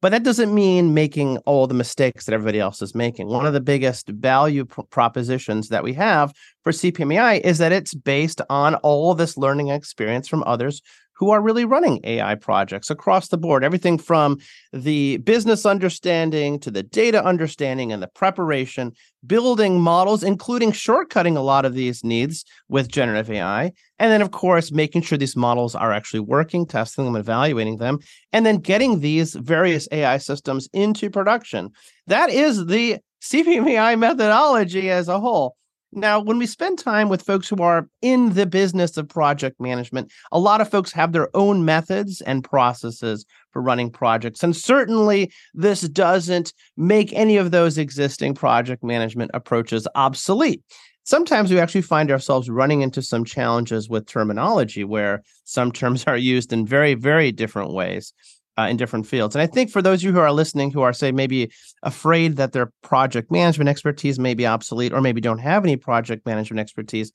But 0.00 0.10
that 0.10 0.22
doesn't 0.22 0.54
mean 0.54 0.94
making 0.94 1.38
all 1.38 1.66
the 1.66 1.74
mistakes 1.74 2.24
that 2.24 2.32
everybody 2.32 2.60
else 2.60 2.80
is 2.80 2.94
making. 2.94 3.26
One 3.26 3.46
of 3.46 3.52
the 3.52 3.60
biggest 3.60 4.08
value 4.08 4.64
propositions 4.64 5.68
that 5.68 5.82
we 5.82 5.92
have 5.94 6.32
for 6.62 6.72
CPMAI 6.72 7.40
is 7.40 7.58
that 7.58 7.72
it's 7.72 7.94
based 7.94 8.40
on 8.48 8.76
all 8.76 9.14
this 9.14 9.36
learning 9.36 9.68
experience 9.68 10.28
from 10.28 10.44
others 10.46 10.80
who 11.18 11.30
are 11.30 11.42
really 11.42 11.64
running 11.64 12.00
AI 12.04 12.34
projects 12.36 12.90
across 12.90 13.28
the 13.28 13.36
board, 13.36 13.64
everything 13.64 13.98
from 13.98 14.38
the 14.72 15.16
business 15.18 15.66
understanding 15.66 16.58
to 16.60 16.70
the 16.70 16.82
data 16.82 17.24
understanding 17.24 17.92
and 17.92 18.02
the 18.02 18.08
preparation, 18.08 18.92
building 19.26 19.80
models, 19.80 20.22
including 20.22 20.70
shortcutting 20.70 21.36
a 21.36 21.40
lot 21.40 21.64
of 21.64 21.74
these 21.74 22.04
needs 22.04 22.44
with 22.68 22.88
generative 22.88 23.30
AI. 23.30 23.72
And 23.98 24.12
then, 24.12 24.22
of 24.22 24.30
course, 24.30 24.70
making 24.70 25.02
sure 25.02 25.18
these 25.18 25.36
models 25.36 25.74
are 25.74 25.92
actually 25.92 26.20
working, 26.20 26.66
testing 26.66 27.04
them, 27.04 27.16
evaluating 27.16 27.78
them, 27.78 27.98
and 28.32 28.46
then 28.46 28.58
getting 28.58 29.00
these 29.00 29.34
various 29.34 29.88
AI 29.90 30.18
systems 30.18 30.68
into 30.72 31.10
production. 31.10 31.70
That 32.06 32.30
is 32.30 32.66
the 32.66 32.98
CPMAI 33.22 33.98
methodology 33.98 34.90
as 34.90 35.08
a 35.08 35.18
whole. 35.18 35.56
Now, 35.92 36.20
when 36.20 36.38
we 36.38 36.46
spend 36.46 36.78
time 36.78 37.08
with 37.08 37.22
folks 37.22 37.48
who 37.48 37.62
are 37.62 37.88
in 38.02 38.34
the 38.34 38.44
business 38.44 38.96
of 38.98 39.08
project 39.08 39.58
management, 39.58 40.12
a 40.30 40.38
lot 40.38 40.60
of 40.60 40.70
folks 40.70 40.92
have 40.92 41.12
their 41.12 41.34
own 41.34 41.64
methods 41.64 42.20
and 42.20 42.44
processes 42.44 43.24
for 43.52 43.62
running 43.62 43.90
projects. 43.90 44.42
And 44.42 44.54
certainly, 44.54 45.32
this 45.54 45.82
doesn't 45.82 46.52
make 46.76 47.12
any 47.14 47.38
of 47.38 47.52
those 47.52 47.78
existing 47.78 48.34
project 48.34 48.84
management 48.84 49.30
approaches 49.32 49.88
obsolete. 49.94 50.62
Sometimes 51.04 51.50
we 51.50 51.58
actually 51.58 51.80
find 51.80 52.10
ourselves 52.10 52.50
running 52.50 52.82
into 52.82 53.00
some 53.00 53.24
challenges 53.24 53.88
with 53.88 54.06
terminology 54.06 54.84
where 54.84 55.22
some 55.44 55.72
terms 55.72 56.04
are 56.06 56.18
used 56.18 56.52
in 56.52 56.66
very, 56.66 56.92
very 56.92 57.32
different 57.32 57.72
ways 57.72 58.12
uh, 58.58 58.66
in 58.66 58.76
different 58.76 59.06
fields. 59.06 59.34
And 59.36 59.42
I 59.42 59.46
think 59.46 59.70
for 59.70 59.80
those 59.80 60.00
of 60.00 60.04
you 60.04 60.12
who 60.12 60.18
are 60.18 60.32
listening 60.32 60.72
who 60.72 60.82
are, 60.82 60.92
say, 60.92 61.12
maybe 61.12 61.50
afraid 61.82 62.36
that 62.36 62.52
their 62.52 62.72
project 62.82 63.30
management 63.30 63.68
expertise 63.68 64.18
may 64.18 64.34
be 64.34 64.46
obsolete 64.46 64.92
or 64.92 65.00
maybe 65.00 65.20
don't 65.20 65.38
have 65.38 65.64
any 65.64 65.76
project 65.76 66.26
management 66.26 66.58
expertise, 66.58 67.12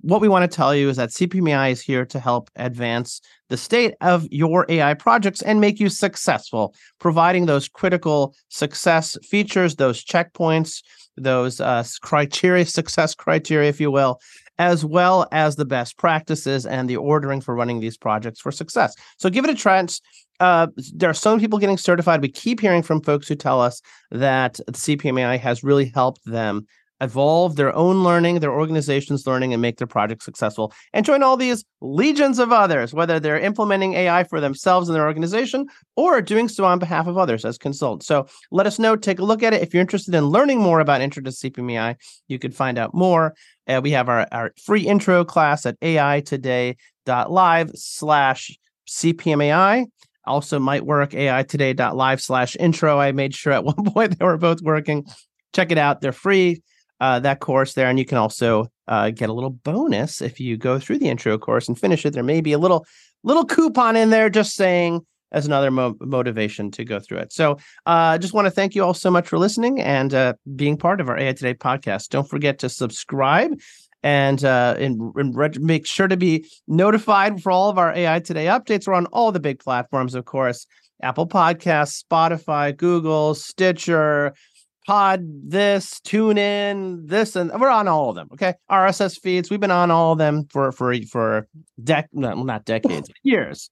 what 0.00 0.20
we 0.20 0.28
want 0.28 0.48
to 0.48 0.56
tell 0.56 0.74
you 0.74 0.88
is 0.88 0.96
that 0.96 1.10
CPMAI 1.10 1.72
is 1.72 1.82
here 1.82 2.06
to 2.06 2.20
help 2.20 2.50
advance 2.56 3.20
the 3.48 3.56
state 3.56 3.94
of 4.00 4.26
your 4.30 4.64
AI 4.68 4.94
projects 4.94 5.42
and 5.42 5.60
make 5.60 5.80
you 5.80 5.88
successful, 5.88 6.74
providing 7.00 7.46
those 7.46 7.68
critical 7.68 8.34
success 8.48 9.18
features, 9.24 9.74
those 9.74 10.04
checkpoints, 10.04 10.82
those 11.16 11.60
uh, 11.60 11.84
criteria, 12.00 12.64
success 12.64 13.14
criteria, 13.14 13.68
if 13.68 13.80
you 13.80 13.90
will, 13.90 14.20
as 14.58 14.84
well 14.84 15.26
as 15.32 15.56
the 15.56 15.64
best 15.64 15.96
practices 15.96 16.66
and 16.66 16.88
the 16.88 16.96
ordering 16.96 17.40
for 17.40 17.54
running 17.54 17.80
these 17.80 17.96
projects 17.96 18.40
for 18.40 18.50
success. 18.50 18.94
So 19.18 19.30
give 19.30 19.44
it 19.44 19.50
a 19.50 19.54
chance 19.54 20.00
uh, 20.40 20.68
there 20.94 21.10
are 21.10 21.14
some 21.14 21.40
people 21.40 21.58
getting 21.58 21.78
certified. 21.78 22.22
We 22.22 22.28
keep 22.28 22.60
hearing 22.60 22.82
from 22.82 23.02
folks 23.02 23.26
who 23.26 23.34
tell 23.34 23.60
us 23.60 23.82
that 24.10 24.60
CPMAI 24.70 25.38
has 25.40 25.64
really 25.64 25.86
helped 25.86 26.24
them 26.24 26.66
evolve 27.00 27.56
their 27.56 27.74
own 27.74 28.02
learning, 28.02 28.40
their 28.40 28.52
organization's 28.52 29.26
learning, 29.26 29.52
and 29.52 29.62
make 29.62 29.78
their 29.78 29.86
project 29.86 30.22
successful. 30.22 30.72
And 30.92 31.06
join 31.06 31.22
all 31.22 31.36
these 31.36 31.64
legions 31.80 32.38
of 32.38 32.52
others, 32.52 32.92
whether 32.92 33.20
they're 33.20 33.38
implementing 33.38 33.94
AI 33.94 34.24
for 34.24 34.40
themselves 34.40 34.88
in 34.88 34.94
their 34.94 35.06
organization 35.06 35.66
or 35.96 36.20
doing 36.20 36.48
so 36.48 36.64
on 36.64 36.78
behalf 36.78 37.06
of 37.06 37.16
others 37.16 37.44
as 37.44 37.56
consultants. 37.56 38.06
So 38.06 38.26
let 38.50 38.66
us 38.66 38.78
know. 38.78 38.96
Take 38.96 39.20
a 39.20 39.24
look 39.24 39.42
at 39.42 39.54
it. 39.54 39.62
If 39.62 39.72
you're 39.72 39.80
interested 39.80 40.14
in 40.14 40.24
learning 40.24 40.60
more 40.60 40.80
about 40.80 41.00
Intro 41.00 41.22
to 41.22 41.30
CPMAI, 41.30 41.96
you 42.26 42.38
could 42.38 42.54
find 42.54 42.78
out 42.78 42.94
more. 42.94 43.34
Uh, 43.68 43.80
we 43.82 43.90
have 43.90 44.08
our, 44.08 44.26
our 44.32 44.52
free 44.64 44.86
intro 44.86 45.24
class 45.24 45.66
at 45.66 45.78
aitoday.live 45.80 47.70
slash 47.74 48.58
CPMAI 48.88 49.86
also 50.26 50.58
might 50.58 50.84
work 50.84 51.14
ai 51.14 51.42
today.live 51.42 52.20
slash 52.20 52.56
intro. 52.60 52.98
I 52.98 53.12
made 53.12 53.34
sure 53.34 53.52
at 53.52 53.64
one 53.64 53.84
point 53.84 54.18
they 54.18 54.24
were 54.24 54.36
both 54.36 54.62
working. 54.62 55.04
Check 55.54 55.72
it 55.72 55.78
out 55.78 56.00
they're 56.00 56.12
free 56.12 56.62
uh, 57.00 57.20
that 57.20 57.40
course 57.40 57.74
there. 57.74 57.88
And 57.88 57.98
you 57.98 58.04
can 58.04 58.18
also 58.18 58.66
uh, 58.86 59.10
get 59.10 59.28
a 59.28 59.32
little 59.32 59.50
bonus 59.50 60.20
if 60.20 60.40
you 60.40 60.56
go 60.56 60.78
through 60.78 60.98
the 60.98 61.08
intro 61.08 61.38
course 61.38 61.68
and 61.68 61.78
finish 61.78 62.04
it. 62.04 62.12
There 62.12 62.22
may 62.22 62.40
be 62.40 62.52
a 62.52 62.58
little 62.58 62.86
little 63.24 63.44
coupon 63.44 63.96
in 63.96 64.10
there 64.10 64.30
just 64.30 64.54
saying 64.54 65.04
as 65.32 65.46
another 65.46 65.70
mo- 65.70 65.96
motivation 66.00 66.70
to 66.70 66.84
go 66.84 66.98
through 66.98 67.18
it 67.18 67.32
so 67.32 67.56
i 67.86 68.14
uh, 68.14 68.18
just 68.18 68.34
want 68.34 68.46
to 68.46 68.50
thank 68.50 68.74
you 68.74 68.82
all 68.82 68.94
so 68.94 69.10
much 69.10 69.28
for 69.28 69.38
listening 69.38 69.80
and 69.80 70.14
uh, 70.14 70.32
being 70.56 70.76
part 70.76 71.00
of 71.00 71.08
our 71.08 71.18
ai 71.18 71.32
today 71.32 71.54
podcast 71.54 72.08
don't 72.08 72.28
forget 72.28 72.58
to 72.58 72.68
subscribe 72.68 73.52
and 74.02 74.44
uh, 74.44 74.76
and, 74.78 75.00
and 75.16 75.34
reg- 75.34 75.60
make 75.60 75.86
sure 75.86 76.08
to 76.08 76.16
be 76.16 76.48
notified 76.66 77.42
for 77.42 77.50
all 77.50 77.68
of 77.68 77.78
our 77.78 77.92
AI 77.92 78.20
Today 78.20 78.46
updates. 78.46 78.86
We're 78.86 78.94
on 78.94 79.06
all 79.06 79.32
the 79.32 79.40
big 79.40 79.58
platforms, 79.58 80.14
of 80.14 80.24
course 80.24 80.66
Apple 81.02 81.28
Podcasts, 81.28 82.04
Spotify, 82.04 82.76
Google, 82.76 83.34
Stitcher, 83.34 84.34
Pod, 84.86 85.20
this, 85.50 86.00
Tune 86.00 86.38
In, 86.38 87.06
this, 87.06 87.36
and 87.36 87.52
we're 87.60 87.68
on 87.68 87.88
all 87.88 88.10
of 88.10 88.16
them. 88.16 88.28
Okay, 88.32 88.54
RSS 88.70 89.20
feeds. 89.20 89.50
We've 89.50 89.60
been 89.60 89.70
on 89.70 89.90
all 89.90 90.12
of 90.12 90.18
them 90.18 90.46
for 90.50 90.72
for 90.72 90.94
for 91.04 91.48
dec 91.82 92.06
no, 92.12 92.42
not 92.42 92.64
decades, 92.64 93.10
years, 93.22 93.70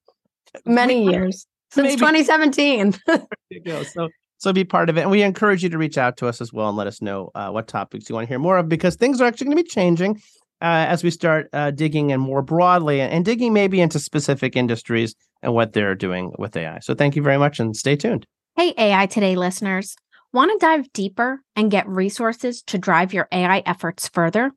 many 0.65 1.05
years 1.05 1.47
since 1.71 1.89
Maybe. 1.89 1.99
2017. 1.99 2.95
so 3.95 4.09
so 4.39 4.53
be 4.53 4.65
part 4.65 4.91
of 4.91 4.99
it. 4.99 5.03
And 5.03 5.11
we 5.11 5.23
encourage 5.23 5.63
you 5.63 5.69
to 5.71 5.79
reach 5.79 5.99
out 5.99 6.17
to 6.19 6.27
us 6.27 6.41
as 6.41 6.53
well 6.53 6.69
and 6.69 6.77
let 6.77 6.87
us 6.87 7.01
know 7.01 7.31
uh, 7.35 7.51
what 7.51 7.69
topics 7.69 8.09
you 8.09 8.15
want 8.15 8.27
to 8.27 8.29
hear 8.29 8.39
more 8.39 8.59
of 8.59 8.69
because 8.69 8.97
things 8.97 9.21
are 9.21 9.25
actually 9.25 9.47
going 9.47 9.57
to 9.57 9.63
be 9.63 9.69
changing 9.69 10.21
uh, 10.63 10.87
as 10.89 11.03
we 11.03 11.11
start 11.11 11.49
uh, 11.53 11.71
digging 11.71 12.11
in 12.11 12.21
more 12.21 12.43
broadly 12.43 13.01
and 13.01 13.25
digging 13.25 13.53
maybe 13.53 13.81
into 13.81 13.99
specific 13.99 14.57
industries 14.57 15.15
and 15.43 15.55
what 15.55 15.73
they're 15.73 15.95
doing 15.95 16.33
with 16.39 16.57
AI. 16.57 16.79
So 16.81 16.95
thank 16.95 17.17
you 17.17 17.23
very 17.23 17.39
much 17.39 17.61
and 17.61 17.77
stay 17.77 17.97
tuned. 17.97 18.27
Hey, 18.57 18.75
AI 18.79 19.07
Today 19.07 19.37
listeners. 19.37 19.97
Want 20.33 20.51
to 20.51 20.67
dive 20.67 20.93
deeper 20.93 21.41
and 21.55 21.71
get 21.71 21.89
resources 21.89 22.63
to 22.65 22.79
drive 22.79 23.15
your 23.15 23.29
AI 23.33 23.63
efforts 23.65 24.09
further? 24.09 24.53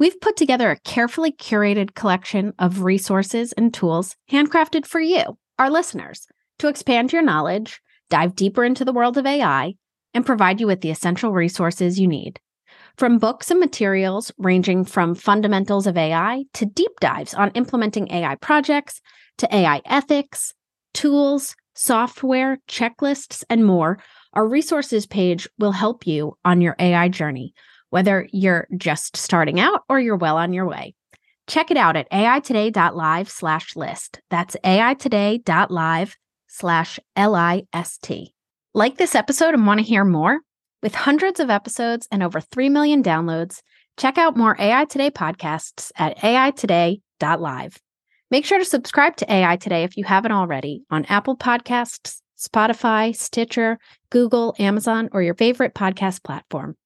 We've 0.00 0.18
put 0.18 0.38
together 0.38 0.70
a 0.70 0.80
carefully 0.80 1.30
curated 1.30 1.94
collection 1.94 2.54
of 2.58 2.84
resources 2.84 3.52
and 3.52 3.72
tools 3.72 4.16
handcrafted 4.32 4.86
for 4.86 4.98
you, 4.98 5.36
our 5.58 5.68
listeners, 5.68 6.26
to 6.58 6.68
expand 6.68 7.12
your 7.12 7.20
knowledge, 7.20 7.82
dive 8.08 8.34
deeper 8.34 8.64
into 8.64 8.86
the 8.86 8.94
world 8.94 9.18
of 9.18 9.26
AI, 9.26 9.74
and 10.14 10.24
provide 10.24 10.58
you 10.58 10.66
with 10.66 10.80
the 10.80 10.90
essential 10.90 11.32
resources 11.32 12.00
you 12.00 12.08
need. 12.08 12.40
From 12.96 13.18
books 13.18 13.50
and 13.50 13.60
materials 13.60 14.32
ranging 14.38 14.86
from 14.86 15.14
fundamentals 15.14 15.86
of 15.86 15.98
AI 15.98 16.44
to 16.54 16.64
deep 16.64 16.98
dives 17.00 17.34
on 17.34 17.50
implementing 17.50 18.10
AI 18.10 18.36
projects 18.36 19.02
to 19.36 19.54
AI 19.54 19.82
ethics, 19.84 20.54
tools, 20.94 21.54
software, 21.74 22.56
checklists, 22.66 23.44
and 23.50 23.66
more, 23.66 23.98
our 24.32 24.48
resources 24.48 25.06
page 25.06 25.46
will 25.58 25.72
help 25.72 26.06
you 26.06 26.38
on 26.42 26.62
your 26.62 26.74
AI 26.78 27.08
journey, 27.08 27.52
whether 27.90 28.28
you're 28.32 28.66
just 28.76 29.16
starting 29.16 29.60
out 29.60 29.82
or 29.88 30.00
you're 30.00 30.16
well 30.16 30.36
on 30.36 30.52
your 30.52 30.66
way. 30.66 30.94
Check 31.46 31.70
it 31.70 31.76
out 31.76 31.96
at 31.96 32.10
aitoday.live 32.10 33.28
slash 33.28 33.76
list. 33.76 34.20
That's 34.30 34.56
aitoday.live 34.64 36.16
slash 36.46 37.00
L-I-S-T. 37.16 38.34
Like 38.72 38.96
this 38.96 39.14
episode 39.14 39.54
and 39.54 39.66
want 39.66 39.80
to 39.80 39.86
hear 39.86 40.04
more? 40.04 40.40
With 40.82 40.94
hundreds 40.94 41.40
of 41.40 41.50
episodes 41.50 42.08
and 42.10 42.22
over 42.22 42.40
3 42.40 42.68
million 42.68 43.02
downloads, 43.02 43.62
check 43.98 44.16
out 44.16 44.36
more 44.36 44.56
AI 44.58 44.84
Today 44.84 45.10
podcasts 45.10 45.90
at 45.96 46.16
aitoday.live. 46.18 47.78
Make 48.30 48.44
sure 48.46 48.58
to 48.58 48.64
subscribe 48.64 49.16
to 49.16 49.32
AI 49.32 49.56
Today 49.56 49.82
if 49.82 49.96
you 49.96 50.04
haven't 50.04 50.32
already 50.32 50.84
on 50.88 51.04
Apple 51.06 51.36
Podcasts, 51.36 52.20
Spotify, 52.38 53.14
Stitcher, 53.14 53.78
Google, 54.10 54.54
Amazon, 54.58 55.08
or 55.12 55.20
your 55.20 55.34
favorite 55.34 55.74
podcast 55.74 56.22
platform. 56.22 56.76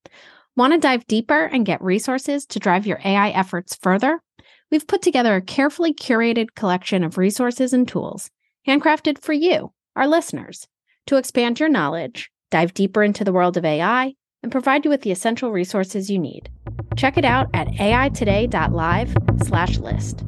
Want 0.56 0.72
to 0.72 0.78
dive 0.78 1.04
deeper 1.08 1.46
and 1.46 1.66
get 1.66 1.82
resources 1.82 2.46
to 2.46 2.60
drive 2.60 2.86
your 2.86 3.00
AI 3.04 3.30
efforts 3.30 3.74
further? 3.74 4.22
We've 4.70 4.86
put 4.86 5.02
together 5.02 5.34
a 5.34 5.42
carefully 5.42 5.92
curated 5.92 6.54
collection 6.54 7.02
of 7.02 7.18
resources 7.18 7.72
and 7.72 7.88
tools, 7.88 8.30
handcrafted 8.66 9.20
for 9.20 9.32
you, 9.32 9.72
our 9.96 10.06
listeners, 10.06 10.68
to 11.06 11.16
expand 11.16 11.58
your 11.58 11.68
knowledge, 11.68 12.30
dive 12.52 12.72
deeper 12.72 13.02
into 13.02 13.24
the 13.24 13.32
world 13.32 13.56
of 13.56 13.64
AI, 13.64 14.14
and 14.44 14.52
provide 14.52 14.84
you 14.84 14.92
with 14.92 15.02
the 15.02 15.10
essential 15.10 15.50
resources 15.50 16.08
you 16.08 16.20
need. 16.20 16.50
Check 16.96 17.18
it 17.18 17.24
out 17.24 17.48
at 17.52 17.66
aitoday.live 17.66 19.16
slash 19.42 19.78
list. 19.78 20.22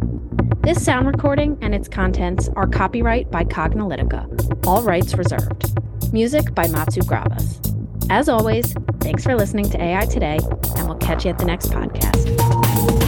This 0.62 0.84
sound 0.84 1.06
recording 1.06 1.56
and 1.60 1.72
its 1.72 1.88
contents 1.88 2.48
are 2.56 2.66
copyright 2.66 3.30
by 3.30 3.44
Cognilytica, 3.44 4.66
all 4.66 4.82
rights 4.82 5.14
reserved. 5.14 5.72
Music 6.12 6.52
by 6.52 6.66
Matsu 6.66 7.02
Gravas. 7.02 7.75
As 8.08 8.28
always, 8.28 8.72
thanks 9.00 9.24
for 9.24 9.34
listening 9.34 9.68
to 9.70 9.82
AI 9.82 10.06
Today, 10.06 10.38
and 10.76 10.88
we'll 10.88 10.98
catch 10.98 11.24
you 11.24 11.30
at 11.30 11.38
the 11.38 11.44
next 11.44 11.70
podcast. 11.70 13.05